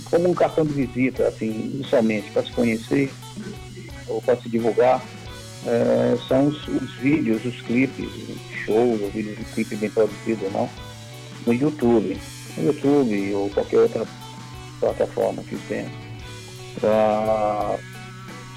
[0.09, 3.11] como um cartão de visita, assim, inicialmente, para se conhecer
[4.07, 5.03] ou para se divulgar,
[5.67, 8.09] eh, são os, os vídeos, os clipes,
[8.65, 10.71] shows, os vídeos de clipe bem produzido ou não,
[11.45, 12.17] no YouTube.
[12.57, 14.07] No YouTube ou qualquer outra
[14.79, 15.91] plataforma que tenha.
[16.81, 17.77] Pra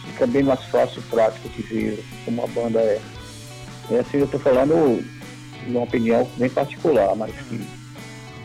[0.05, 3.01] fica bem mais fácil e prático de ver como a banda é.
[3.89, 5.03] É assim, eu estou falando
[5.67, 7.59] uma opinião bem particular, mas que,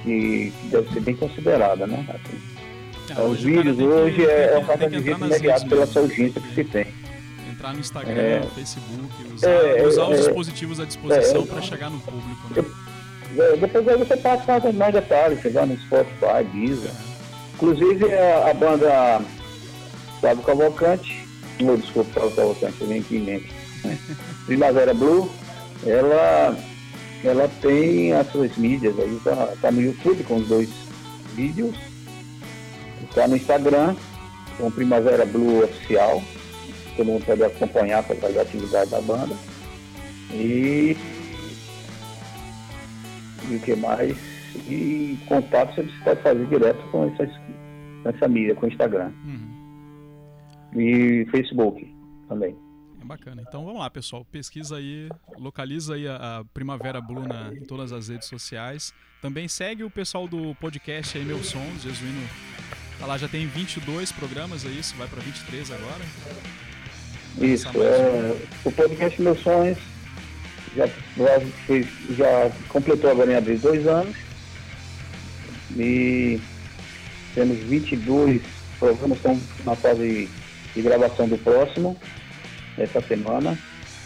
[0.03, 2.05] que, deve ser bem considerada, né?
[2.09, 2.39] Assim,
[3.17, 5.65] Ah, os vídeos que- hoje é, que- é um tem cartão que de imediato redes
[5.65, 6.87] pela sua audiência que se tem.
[7.53, 8.41] Entrar no Instagram, É.
[8.41, 12.49] no Facebook, usar, É, usar os é, dispositivos à disposição é, para chegar no público,
[12.55, 12.65] né?
[13.39, 16.91] É, Depois aí você passa mais- detalhes, vai no Spotify, Deezer.
[17.55, 19.21] Inclusive a, a banda
[20.21, 21.27] Fábio Cavalcante,
[21.63, 23.53] oh, desculpa, Fábio Cavalcante, eu nem aqui em mente.
[23.85, 23.99] né?
[24.47, 25.31] Primavera Blue,
[25.87, 26.57] ela
[27.27, 30.69] ela tem as suas mídias aí, tá, tá no YouTube com os dois
[31.35, 31.77] vídeos,
[33.15, 33.97] tá no Instagram
[34.59, 36.23] com Primavera Blue Oficial,
[36.97, 39.35] todo mundo pode acompanhar para fazer a atividade da banda.
[40.33, 40.97] E,
[43.49, 44.17] e o que mais?
[44.69, 47.31] E contato você pode fazer direto com, essas,
[48.03, 49.13] com essa mídia, com o Instagram.
[49.25, 50.81] Uhum.
[50.81, 51.95] E Facebook
[52.29, 52.57] também.
[53.07, 53.43] Bacana.
[53.47, 54.25] Então vamos lá, pessoal.
[54.25, 58.93] Pesquisa aí, localiza aí a, a Primavera Blue na, em todas as redes sociais.
[59.23, 62.29] Também segue o pessoal do podcast aí, Meu Som, Jesuíno.
[62.99, 64.95] Tá lá, já tem 22 programas, é isso?
[64.97, 66.05] Vai para 23 agora?
[67.41, 69.79] Isso, é, o podcast Meus Sonhos
[70.75, 74.17] já, já, fez, já completou agora em abril dois anos
[75.77, 76.41] e
[77.35, 78.41] temos 22
[78.79, 80.31] programas, estão na fase
[80.75, 81.97] de gravação do próximo,
[82.79, 83.59] essa semana,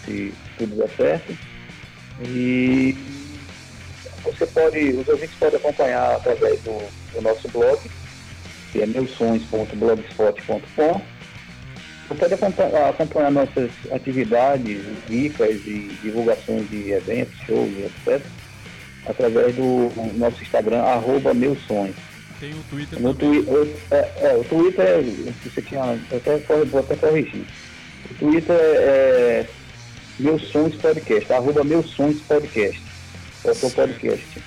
[0.04, 1.36] se tudo der certo.
[2.22, 2.94] E
[4.22, 6.78] você pode, os ouvintes podem acompanhar através do,
[7.12, 7.78] do nosso blog,
[8.72, 11.00] que é meusonhos.blogspot.com.
[12.08, 18.20] Você pode acompanhar, acompanhar nossas atividades, dicas e divulgações de eventos, shows, etc.
[19.06, 21.96] através do nosso Instagram, arroba meus sonhos.
[22.40, 23.44] Tem o Twitter No também.
[23.44, 25.04] twi é, é, o Twitter,
[25.44, 27.44] você tinha, eu até, vou até corrigir.
[28.08, 29.46] O Twitter é
[30.18, 32.82] Meus Sonhos Podcast, arroba Meus Sonhos Podcast.
[33.44, 34.42] É o seu podcast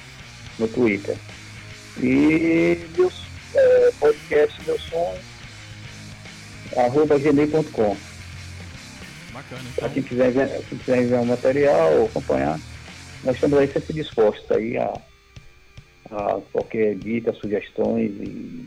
[0.59, 1.17] no Twitter.
[1.97, 3.13] E meus
[3.55, 5.19] é, podcast, meus sonhos,
[6.75, 7.97] arroba gmail.com.
[9.33, 9.61] Bacana.
[9.75, 10.33] Então, quem quiser,
[10.69, 12.59] quem quiser enviar um material acompanhar,
[13.23, 14.93] nós estamos aí sempre dispostos aí a,
[16.11, 18.65] a qualquer dica, sugestões e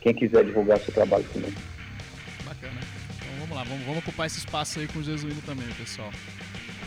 [0.00, 1.52] quem quiser divulgar seu trabalho também.
[3.56, 6.10] Lá, vamos, vamos ocupar esse espaço aí com o Jesuíno também, pessoal.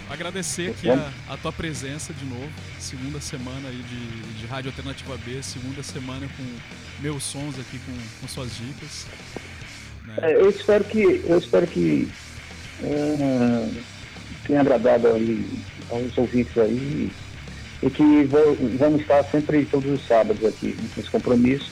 [0.09, 2.49] Agradecer aqui a, a tua presença de novo.
[2.79, 6.43] Segunda semana aí de, de Rádio Alternativa B, segunda semana com
[7.01, 7.91] meus sons aqui com,
[8.21, 9.05] com suas dicas.
[10.07, 10.15] né?
[10.23, 12.09] É, eu espero que eu espero que
[12.83, 13.69] é,
[14.47, 15.45] tenha agradado aí
[15.91, 17.11] aos ouvintes aí
[17.83, 21.69] e que vou- vamos estar sempre todos os sábados aqui nesse compromisso.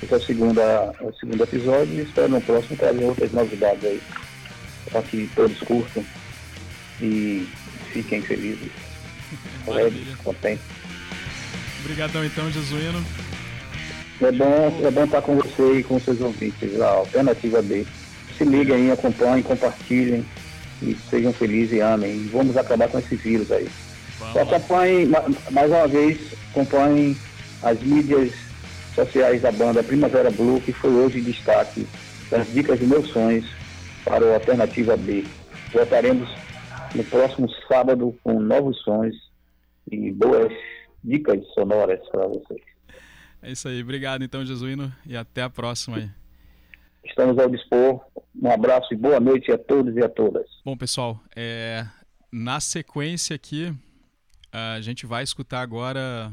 [0.00, 0.60] Esse é o segundo,
[1.00, 4.00] o segundo episódio e espero no próximo trazer outras novidades aí
[4.94, 6.04] para que todos curtam
[7.02, 7.48] e
[7.92, 8.70] fiquem felizes,
[9.66, 10.64] alegres, contentes.
[11.80, 13.04] Obrigadão então, Jesuíno.
[14.22, 17.84] É bom, é bom estar com você e com seus ouvintes, a Alternativa B.
[18.38, 20.24] Se liguem aí, acompanhem, compartilhem
[20.80, 22.12] e sejam felizes e amem.
[22.12, 23.68] E vamos acabar com esse vírus aí.
[24.20, 26.18] Vamos acompanhem, ma- mais uma vez,
[26.52, 27.16] acompanhem
[27.64, 28.30] as mídias
[28.94, 31.84] sociais da banda Primavera Blue, que foi hoje destaque
[32.30, 33.44] das dicas de meus sonhos
[34.04, 35.24] para o Alternativa B.
[35.72, 36.28] Voltaremos
[36.94, 39.14] no próximo sábado com novos sons
[39.90, 40.52] e boas
[41.02, 42.62] dicas sonoras para vocês.
[43.42, 43.82] É isso aí.
[43.82, 46.10] Obrigado então, Jesuíno, e até a próxima aí.
[47.04, 48.00] Estamos ao dispor.
[48.40, 50.46] Um abraço e boa noite a todos e a todas.
[50.64, 51.86] Bom, pessoal, é,
[52.32, 53.74] na sequência aqui,
[54.50, 56.32] a gente vai escutar agora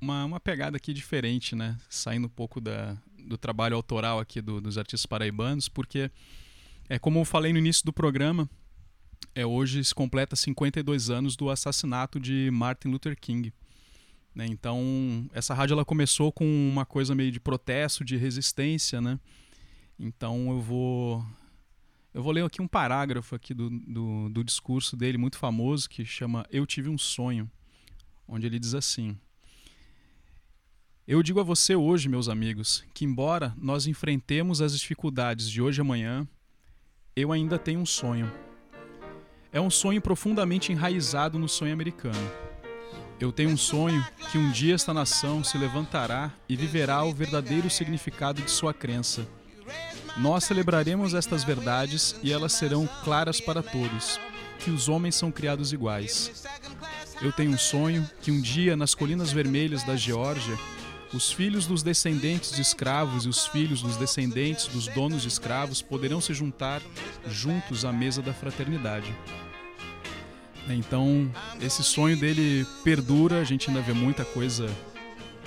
[0.00, 1.76] uma, uma pegada aqui diferente, né?
[1.88, 6.10] Saindo um pouco da, do trabalho autoral aqui do- dos artistas paraibanos, porque,
[6.88, 8.48] é como eu falei no início do programa,
[9.34, 13.52] é, hoje se completa 52 anos do assassinato de Martin Luther King.
[14.34, 14.46] né?
[14.46, 19.18] Então, essa rádio ela começou com uma coisa meio de protesto, de resistência, né?
[19.98, 21.24] Então eu vou
[22.12, 26.04] eu vou ler aqui um parágrafo aqui do, do, do discurso dele, muito famoso, que
[26.04, 27.48] chama Eu Tive um Sonho,
[28.26, 29.16] onde ele diz assim:
[31.06, 35.78] Eu digo a você hoje, meus amigos, que embora nós enfrentemos as dificuldades de hoje
[35.78, 36.26] e amanhã,
[37.14, 38.32] eu ainda tenho um sonho.
[39.52, 42.30] É um sonho profundamente enraizado no sonho americano.
[43.20, 44.02] Eu tenho um sonho
[44.32, 49.28] que um dia esta nação se levantará e viverá o verdadeiro significado de sua crença.
[50.16, 54.18] Nós celebraremos estas verdades e elas serão claras para todos,
[54.58, 56.46] que os homens são criados iguais.
[57.20, 60.58] Eu tenho um sonho que um dia, nas colinas vermelhas da Geórgia,
[61.14, 65.80] os filhos dos descendentes de escravos e os filhos dos descendentes dos donos de escravos
[65.80, 66.82] poderão se juntar
[67.26, 69.14] juntos à mesa da fraternidade.
[70.68, 74.68] Então, esse sonho dele perdura, a gente ainda vê muita coisa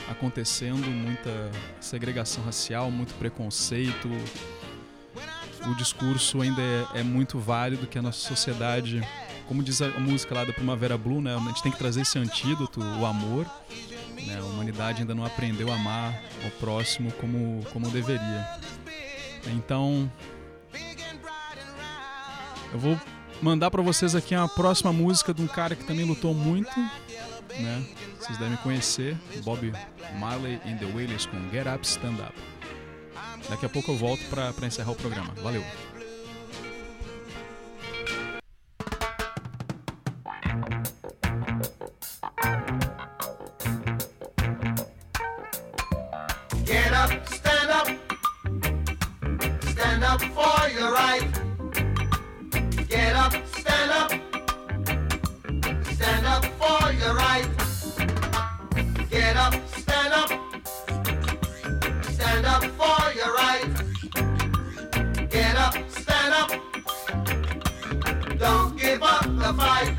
[0.09, 1.51] acontecendo, muita
[1.81, 4.09] segregação racial, muito preconceito.
[5.69, 9.01] O discurso ainda é, é muito válido que a nossa sociedade,
[9.47, 12.17] como diz a música lá da Primavera Blue, né, a gente tem que trazer esse
[12.17, 13.45] antídoto, o amor.
[14.25, 14.37] Né?
[14.39, 18.47] A humanidade ainda não aprendeu a amar o próximo como, como deveria.
[19.47, 20.11] Então,
[22.73, 22.99] eu vou
[23.41, 26.77] mandar para vocês aqui a próxima música de um cara que também lutou muito,
[27.59, 27.85] né?
[28.19, 29.71] Vocês devem conhecer, Bob
[30.19, 32.33] Marley and the Wailers com Get Up Stand Up.
[33.49, 35.33] Daqui a pouco eu volto para encerrar o programa.
[35.41, 35.63] Valeu.
[69.47, 69.96] the fight.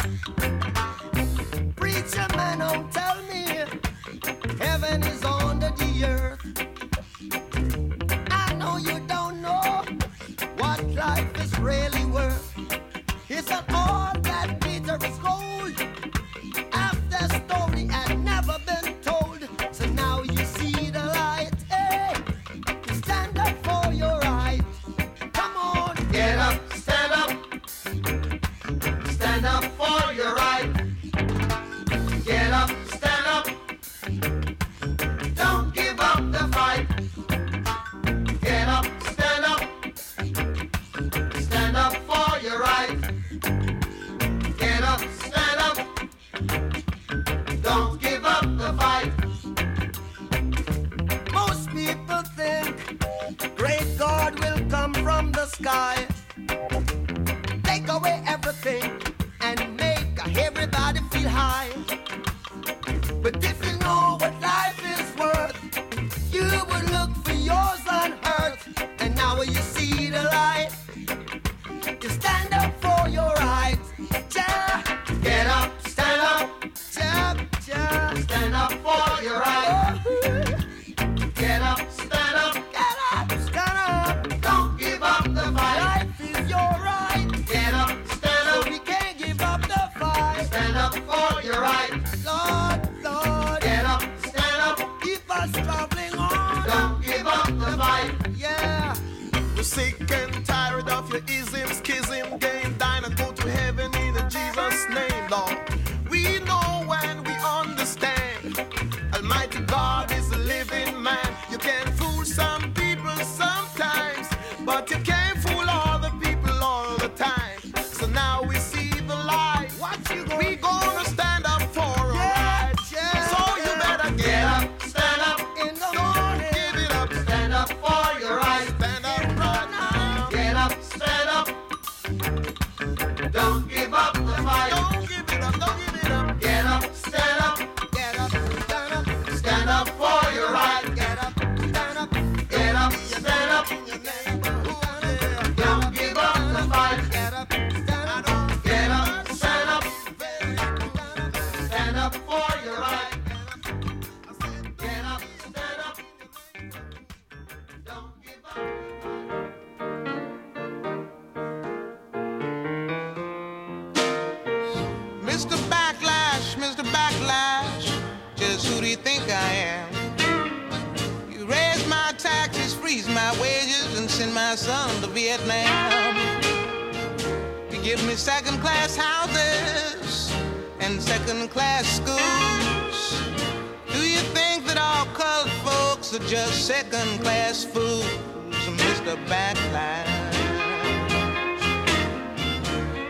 [186.08, 188.04] folks are just second class fools,
[188.50, 189.16] Mr.
[189.26, 190.06] Backline.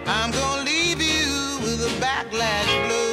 [0.07, 3.08] I'm gonna leave you with a backlash blue.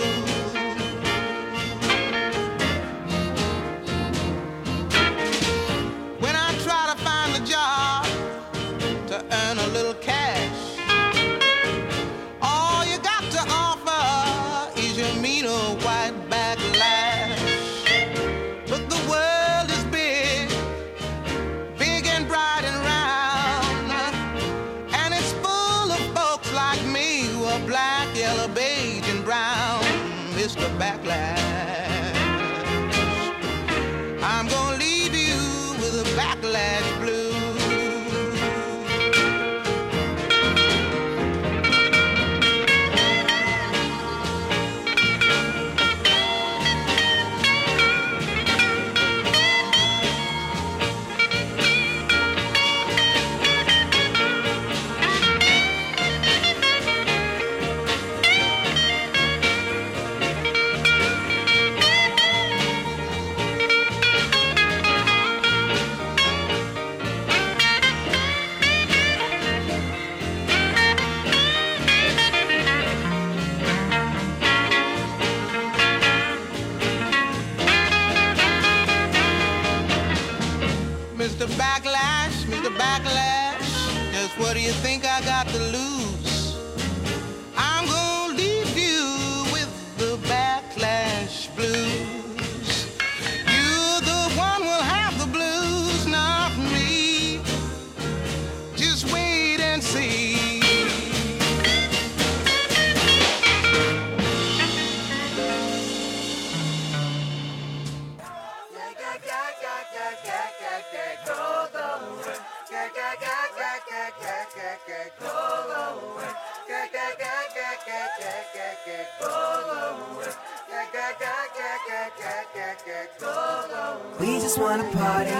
[124.65, 125.31] Wanna party,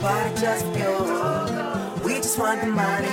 [0.00, 2.04] party just for you.
[2.04, 3.10] We just want the money,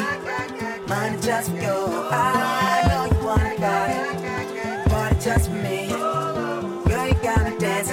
[0.88, 1.78] money just for you.
[2.12, 5.88] I know you wanna party, party just for me.
[5.88, 7.90] Girl, you gotta dance,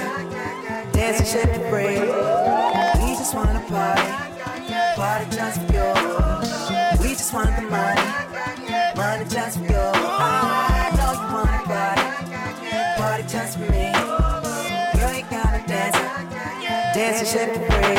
[0.93, 1.99] dance and shake it free.
[3.01, 4.07] We just wanna party,
[4.95, 7.01] party just for you.
[7.01, 8.10] We just want the money
[17.13, 17.95] it free.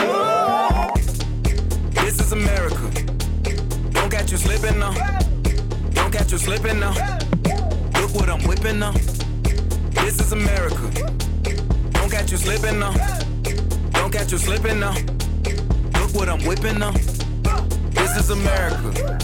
[2.02, 2.90] This is America.
[3.90, 4.92] Don't catch you slipping now.
[5.90, 6.94] Don't catch you slipping now.
[8.00, 8.92] Look what I'm whipping now.
[9.90, 10.90] This is America.
[11.92, 12.94] Don't catch you slipping now.
[13.92, 14.94] Don't catch you slipping now.
[16.00, 16.92] Look what I'm whipping now.
[17.90, 19.18] This is America.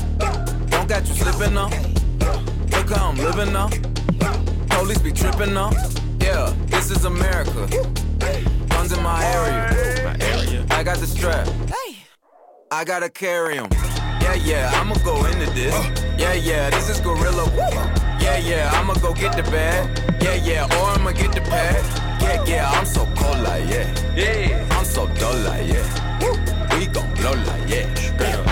[0.68, 1.70] Don't catch you slipping now.
[2.72, 3.70] Look how I'm living now.
[4.68, 5.70] Police be tripping now.
[6.20, 7.66] Yeah, this is America.
[8.89, 10.05] Guns in my area.
[10.05, 10.66] My area.
[10.70, 11.49] I got the strap.
[12.70, 13.68] I gotta carry carry 'em.
[14.20, 15.74] Yeah, yeah, I'ma go into this.
[16.18, 17.45] Yeah, yeah, this is Gorilla.
[18.20, 19.84] Yeah, yeah, I'ma go get the bag.
[20.22, 21.82] Yeah, yeah, or I'ma get the pad.
[22.20, 23.89] Yeah, yeah, I'm so cold like yeah.
[24.16, 26.78] Yeah, I'm so dull like yeah.
[26.78, 28.47] We gon' blow like yeah.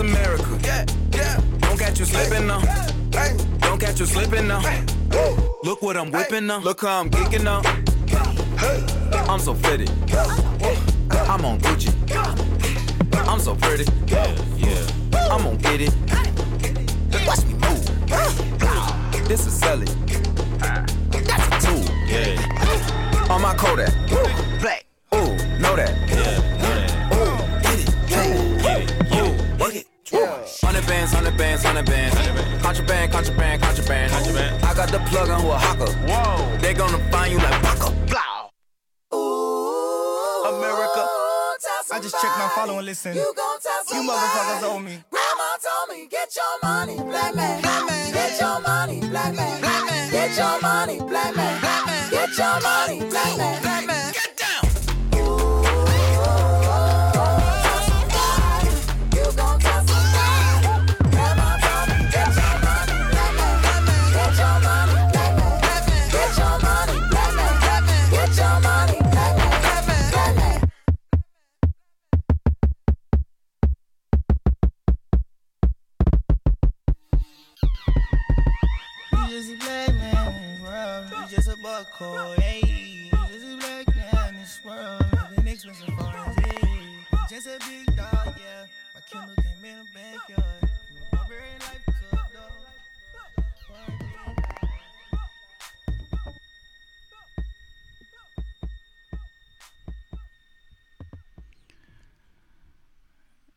[0.00, 0.58] America.
[0.62, 1.40] Yeah, yeah.
[1.60, 2.60] Don't catch you slipping now.
[3.60, 4.62] Don't catch you slipping now.
[5.62, 6.60] Look what I'm whipping now.
[6.60, 7.62] Look how I'm geeking now.
[9.30, 9.90] I'm so fitted.
[11.12, 11.92] I'm on Gucci.
[13.28, 13.84] I'm so pretty.
[14.06, 15.30] Yeah, yeah.
[15.30, 15.92] I'm gonna get it.
[17.26, 19.28] Watch me move.
[19.28, 19.86] This is Sally.
[20.58, 21.84] That's a tool.
[22.06, 23.28] Yeah.
[23.30, 24.49] On my Kodak.
[30.90, 32.14] Bands, hundred bands, hundred bands.
[32.62, 34.64] Contraband, contraband, contraband.
[34.64, 35.92] I got the plug on who a hawker.
[36.10, 36.58] Whoa.
[36.58, 37.90] They gonna find you like Baka.
[38.10, 38.50] Blow.
[40.50, 41.06] America.
[41.92, 43.14] I just checked my follow and listen.
[43.14, 43.32] You,
[43.92, 44.98] you motherfuckers owe me.
[45.10, 47.62] Grandma told me, get your money, black man.
[48.12, 49.60] Get your money, black man.
[50.10, 51.60] Get your money, black man.
[52.10, 53.62] Get your money, black man.
[53.62, 54.19] Black man.
[81.60, 83.10] A buckhole, hey.
[83.12, 83.86] A black
[84.34, 85.04] this world.
[85.30, 86.34] Living expensive foreign.
[87.28, 88.66] Just a big dog, yeah.
[88.94, 90.70] My Kindle came in the backyard.
[91.12, 92.50] My very life a dog.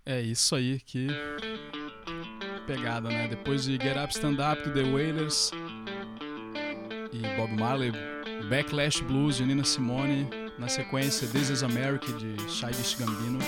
[0.06, 1.08] É isso aí, que
[2.68, 3.28] pegada, né?
[3.28, 5.52] Depois de Get Up Stand Up do The Wailers
[7.14, 7.92] e Bob Marley,
[8.50, 13.40] Backlash Blues de Nina Simone, na sequência This Is America de Childish Gambino.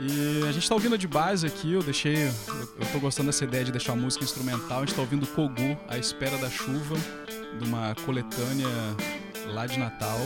[0.00, 2.26] E a gente tá ouvindo de base aqui, eu deixei.
[2.26, 4.78] Eu, tô gostando dessa ideia de deixar a música instrumental.
[4.78, 6.96] A gente tá ouvindo Kogu, A Espera da Chuva,
[7.58, 8.66] de uma coletânea
[9.46, 10.18] lá de Natal.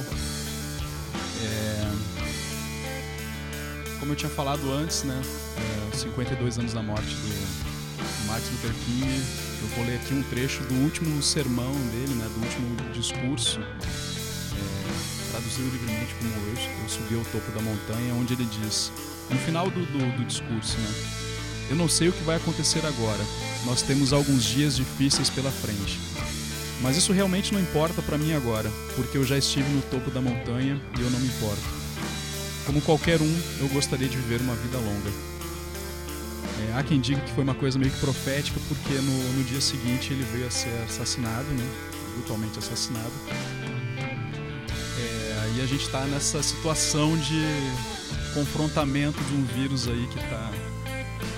[1.40, 1.90] É,
[4.00, 5.20] como eu tinha falado antes, né?
[5.92, 7.67] É, 52 anos da morte do
[8.28, 9.22] Martin Luther King.
[9.60, 12.28] Eu vou ler aqui um trecho do último sermão dele, né?
[12.34, 13.58] Do último discurso.
[13.60, 18.92] É, traduzido livremente como eu, eu subi ao topo da montanha, onde ele diz,
[19.30, 20.94] no final do, do, do discurso, né?
[21.70, 23.24] Eu não sei o que vai acontecer agora.
[23.64, 25.98] Nós temos alguns dias difíceis pela frente.
[26.80, 30.20] Mas isso realmente não importa para mim agora, porque eu já estive no topo da
[30.20, 31.62] montanha e eu não me importo.
[32.64, 35.27] Como qualquer um, eu gostaria de viver uma vida longa.
[36.60, 39.60] É, há quem diga que foi uma coisa meio que profética, porque no, no dia
[39.60, 41.64] seguinte ele veio a ser assassinado, né?
[42.14, 43.12] brutalmente assassinado.
[44.98, 47.42] É, e a gente está nessa situação de
[48.34, 50.50] confrontamento de um vírus aí que está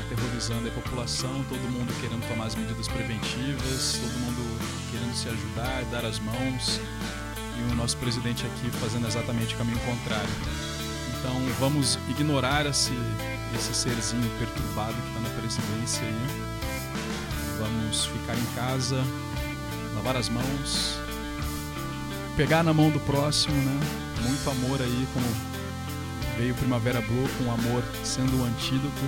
[0.04, 4.58] aterrorizando a população, todo mundo querendo tomar as medidas preventivas, todo mundo
[4.90, 6.80] querendo se ajudar, dar as mãos,
[7.58, 10.30] e o nosso presidente aqui fazendo exatamente o caminho contrário.
[11.18, 12.92] Então vamos ignorar esse,
[13.56, 16.26] esse serzinho perturbado que está na presidência aí.
[17.58, 19.04] Vamos ficar em casa,
[19.94, 20.98] lavar as mãos,
[22.36, 23.80] pegar na mão do próximo, né?
[24.22, 25.26] Muito amor aí, como
[26.38, 29.02] veio Primavera Blue com amor sendo o antídoto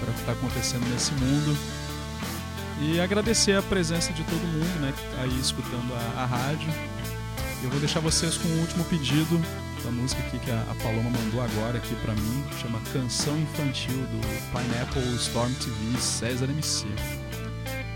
[0.00, 1.56] para o que está acontecendo nesse mundo.
[2.80, 6.68] E agradecer a presença de todo mundo, né, está aí escutando a, a rádio.
[7.62, 9.40] Eu vou deixar vocês com o último pedido
[9.84, 14.20] da música aqui que a, Paloma mandou agora aqui para mim, chama Canção Infantil do
[14.50, 16.86] Pineapple Storm TV César MC.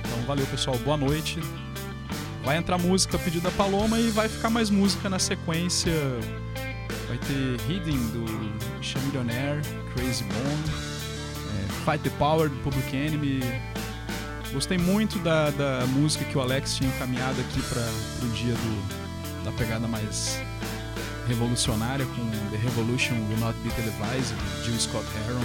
[0.01, 1.41] Então valeu pessoal, boa noite.
[2.45, 5.93] Vai entrar música pedida da Paloma e vai ficar mais música na sequência.
[7.09, 9.63] Vai ter Hidden do Chamillionaire,
[9.95, 10.65] Crazy Bone,
[11.51, 13.41] é, Fight the Power do Public Enemy.
[14.53, 17.83] Gostei muito da, da música que o Alex tinha encaminhado aqui para
[18.27, 20.39] o dia do, da pegada mais
[21.27, 25.45] revolucionária com The Revolution Will Not Be Televised, de Jill Scott Heron.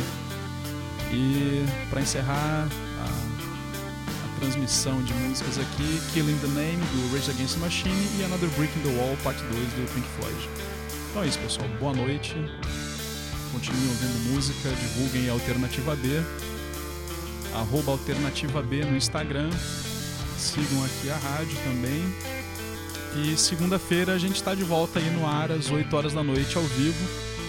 [1.11, 7.55] E para encerrar a, a, transmissão de músicas aqui, Killing the Name do Rage Against
[7.55, 10.49] the Machine e Another Brick in the Wall, parte 2 do Pink Floyd.
[11.09, 11.67] Então é isso, pessoal.
[11.79, 12.35] Boa noite.
[13.51, 16.21] Continuem ouvindo música, divulguem a Alternativa B.
[17.55, 19.49] Arroba Alternativa B no Instagram.
[20.37, 22.36] Sigam aqui a rádio também.
[23.17, 26.55] E segunda-feira a gente está de volta aí no ar às 8 horas da noite
[26.55, 26.97] ao vivo.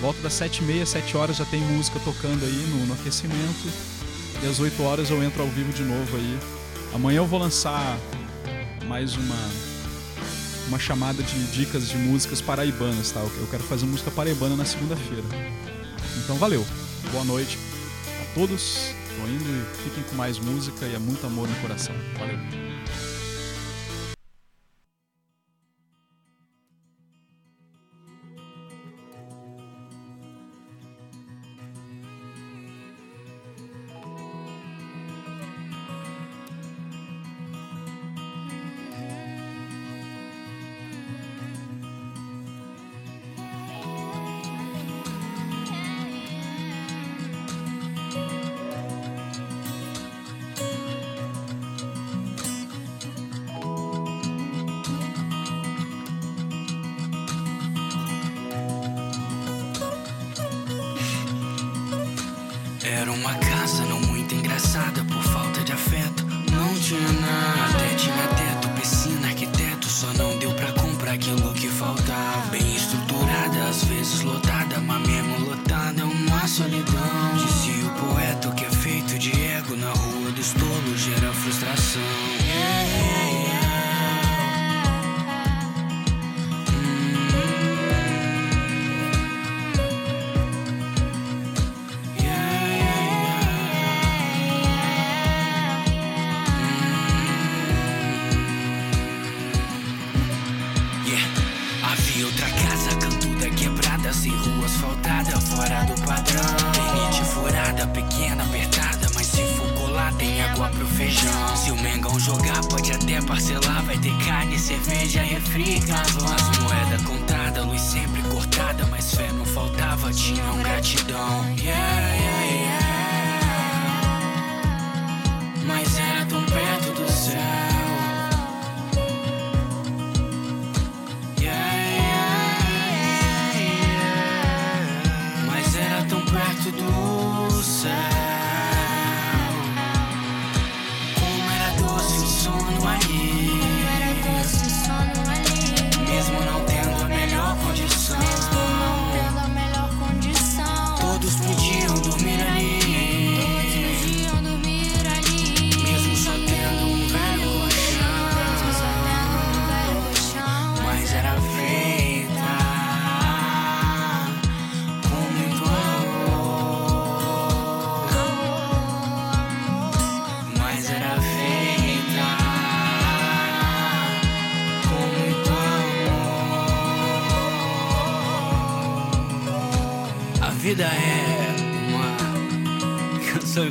[0.00, 3.68] Volta das 7 e meia, 7 horas já tem música tocando aí no, no aquecimento.
[4.42, 6.38] E às 8 horas eu entro ao vivo de novo aí.
[6.94, 7.98] Amanhã eu vou lançar
[8.86, 9.68] mais uma
[10.68, 13.20] uma chamada de dicas de músicas paraibanas, tá?
[13.20, 15.24] Eu quero fazer música paraibana na segunda-feira.
[16.24, 16.64] Então valeu.
[17.12, 17.58] Boa noite
[18.22, 18.94] a todos.
[19.16, 21.94] Tô indo e fiquem com mais música e é muito amor no coração.
[22.18, 22.38] Valeu.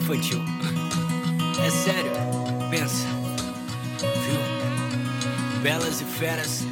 [0.07, 0.41] Infantil.
[1.65, 2.11] É sério,
[2.69, 3.05] pensa.
[3.99, 4.39] Viu?
[5.61, 6.65] Belas e feras,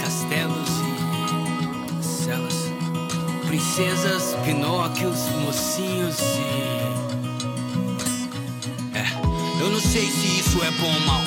[0.00, 0.68] castelos
[2.00, 2.54] e celas.
[3.46, 6.76] Princesas, Pinóquios, mocinhos e.
[8.96, 9.04] É,
[9.60, 11.22] eu não sei se isso é bom ou mal.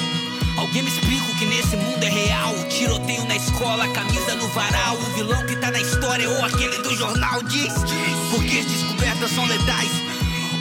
[0.58, 2.54] Alguém me explica o que nesse mundo é real.
[2.70, 4.96] Tiroteio na escola, camisa no varal.
[4.96, 7.74] O vilão que tá na história ou aquele do jornal diz.
[8.32, 10.09] Porque as descobertas são letais.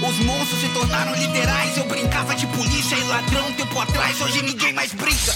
[0.08, 1.76] Os monstros se tornaram literais.
[1.76, 4.18] Eu brincava de polícia e ladrão tempo atrás.
[4.22, 5.34] Hoje ninguém mais brinca.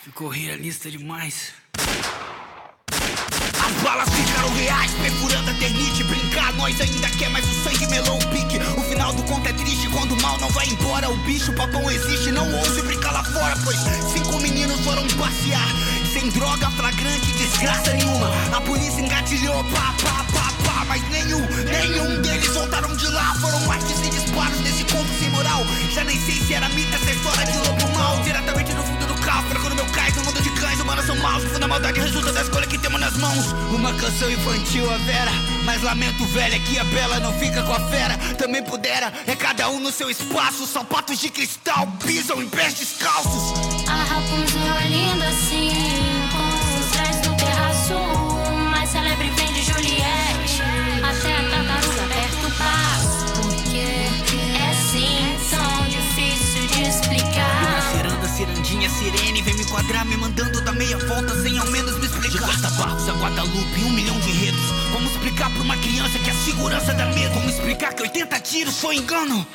[0.00, 1.52] Ficou realista demais.
[3.66, 8.16] As balas ficaram reais, perfurando a ternite Brincar, nós ainda quer, mas o sangue melou
[8.16, 11.16] o pique O final do conto é triste, quando o mal não vai embora O
[11.18, 13.78] bicho papão existe, não ouse brincar lá fora Pois
[14.12, 15.68] cinco meninos foram passear
[16.12, 20.59] Sem droga flagrante, desgraça nenhuma A polícia engatilhou, pá, pá, pá
[20.90, 23.32] Mas nenhum, nenhum deles voltaram de lá.
[23.36, 25.64] Foram de 100 disparos desse conto sem moral.
[25.94, 29.14] Já nem sei se era mito essa história de lobo mal Diretamente no fundo do
[29.22, 32.32] carro, quando meu cais no mundo de cães Humanos são maus, fundo a maldade resulta
[32.32, 33.52] da escolha que temos nas mãos.
[33.72, 35.30] Uma canção infantil, a vera.
[35.64, 38.18] Mas lamento, velha, que a bela não fica com a fera.
[38.36, 40.66] Também pudera, é cada um no seu espaço.
[40.66, 43.54] Sapatos de cristal pisam em pés descalços.
[43.86, 46.09] A Rapunzel é linda assim,
[58.70, 62.30] cirandinha, sirene Vem me quadrar, me mandando dar meia volta Sem ao menos me explicar.
[62.30, 64.60] De Guarda-Barros a Guadalupe, um milhão de enredos.
[64.92, 67.34] Como explicar pra uma criança que a segurança dá medo?
[67.34, 69.46] Como explicar que 80 tiros foi engano?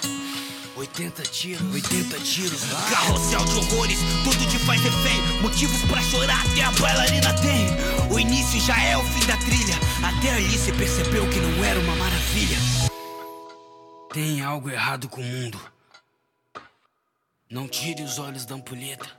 [0.76, 5.22] 80 tiros, 80 tiros Carrossel de horrores, tudo te faz refém.
[5.42, 7.68] Motivos pra chorar até a bailarina tem.
[8.12, 9.76] O início já é o fim da trilha.
[10.04, 12.58] Até ali você percebeu que não era uma maravilha.
[14.14, 15.75] Tem algo errado com o mundo
[17.56, 19.10] não tire os olhos da ampulheta.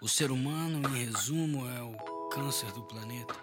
[0.00, 3.34] O ser humano, em resumo, é o câncer do planeta.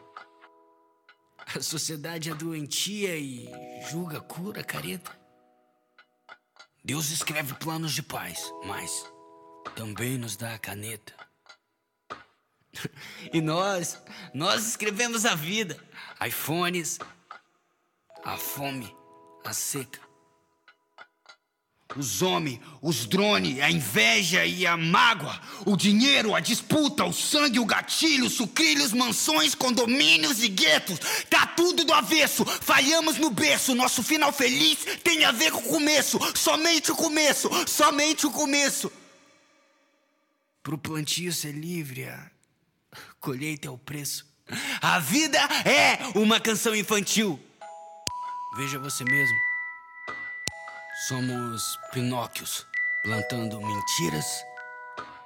[1.53, 3.49] A sociedade é doentia e
[3.89, 5.11] julga cura careta.
[6.81, 9.05] Deus escreve planos de paz, mas
[9.75, 11.13] também nos dá a caneta.
[13.33, 14.01] E nós,
[14.33, 15.77] nós escrevemos a vida.
[16.25, 16.99] iPhones,
[18.23, 18.95] a fome,
[19.43, 19.99] a seca.
[21.95, 27.59] Os homens, os drones, a inveja e a mágoa, o dinheiro, a disputa, o sangue,
[27.59, 30.99] o gatilho, sucrilhos, mansões, condomínios e guetos.
[31.29, 33.75] Tá tudo do avesso, falhamos no berço.
[33.75, 36.19] Nosso final feliz tem a ver com o começo.
[36.35, 38.91] Somente o começo, somente o começo.
[40.63, 42.31] Pro plantio ser livre, a
[43.19, 44.25] colheita é o preço.
[44.81, 47.39] A vida é uma canção infantil.
[48.57, 49.50] Veja você mesmo.
[51.07, 52.67] Somos Pinóquios,
[53.01, 54.45] plantando mentiras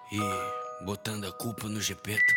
[0.09, 2.33] e botando a culpa no Gepeto.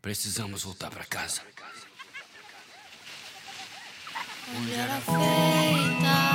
[0.00, 1.42] Precisamos voltar pra casa.
[4.56, 6.27] Onde era feio.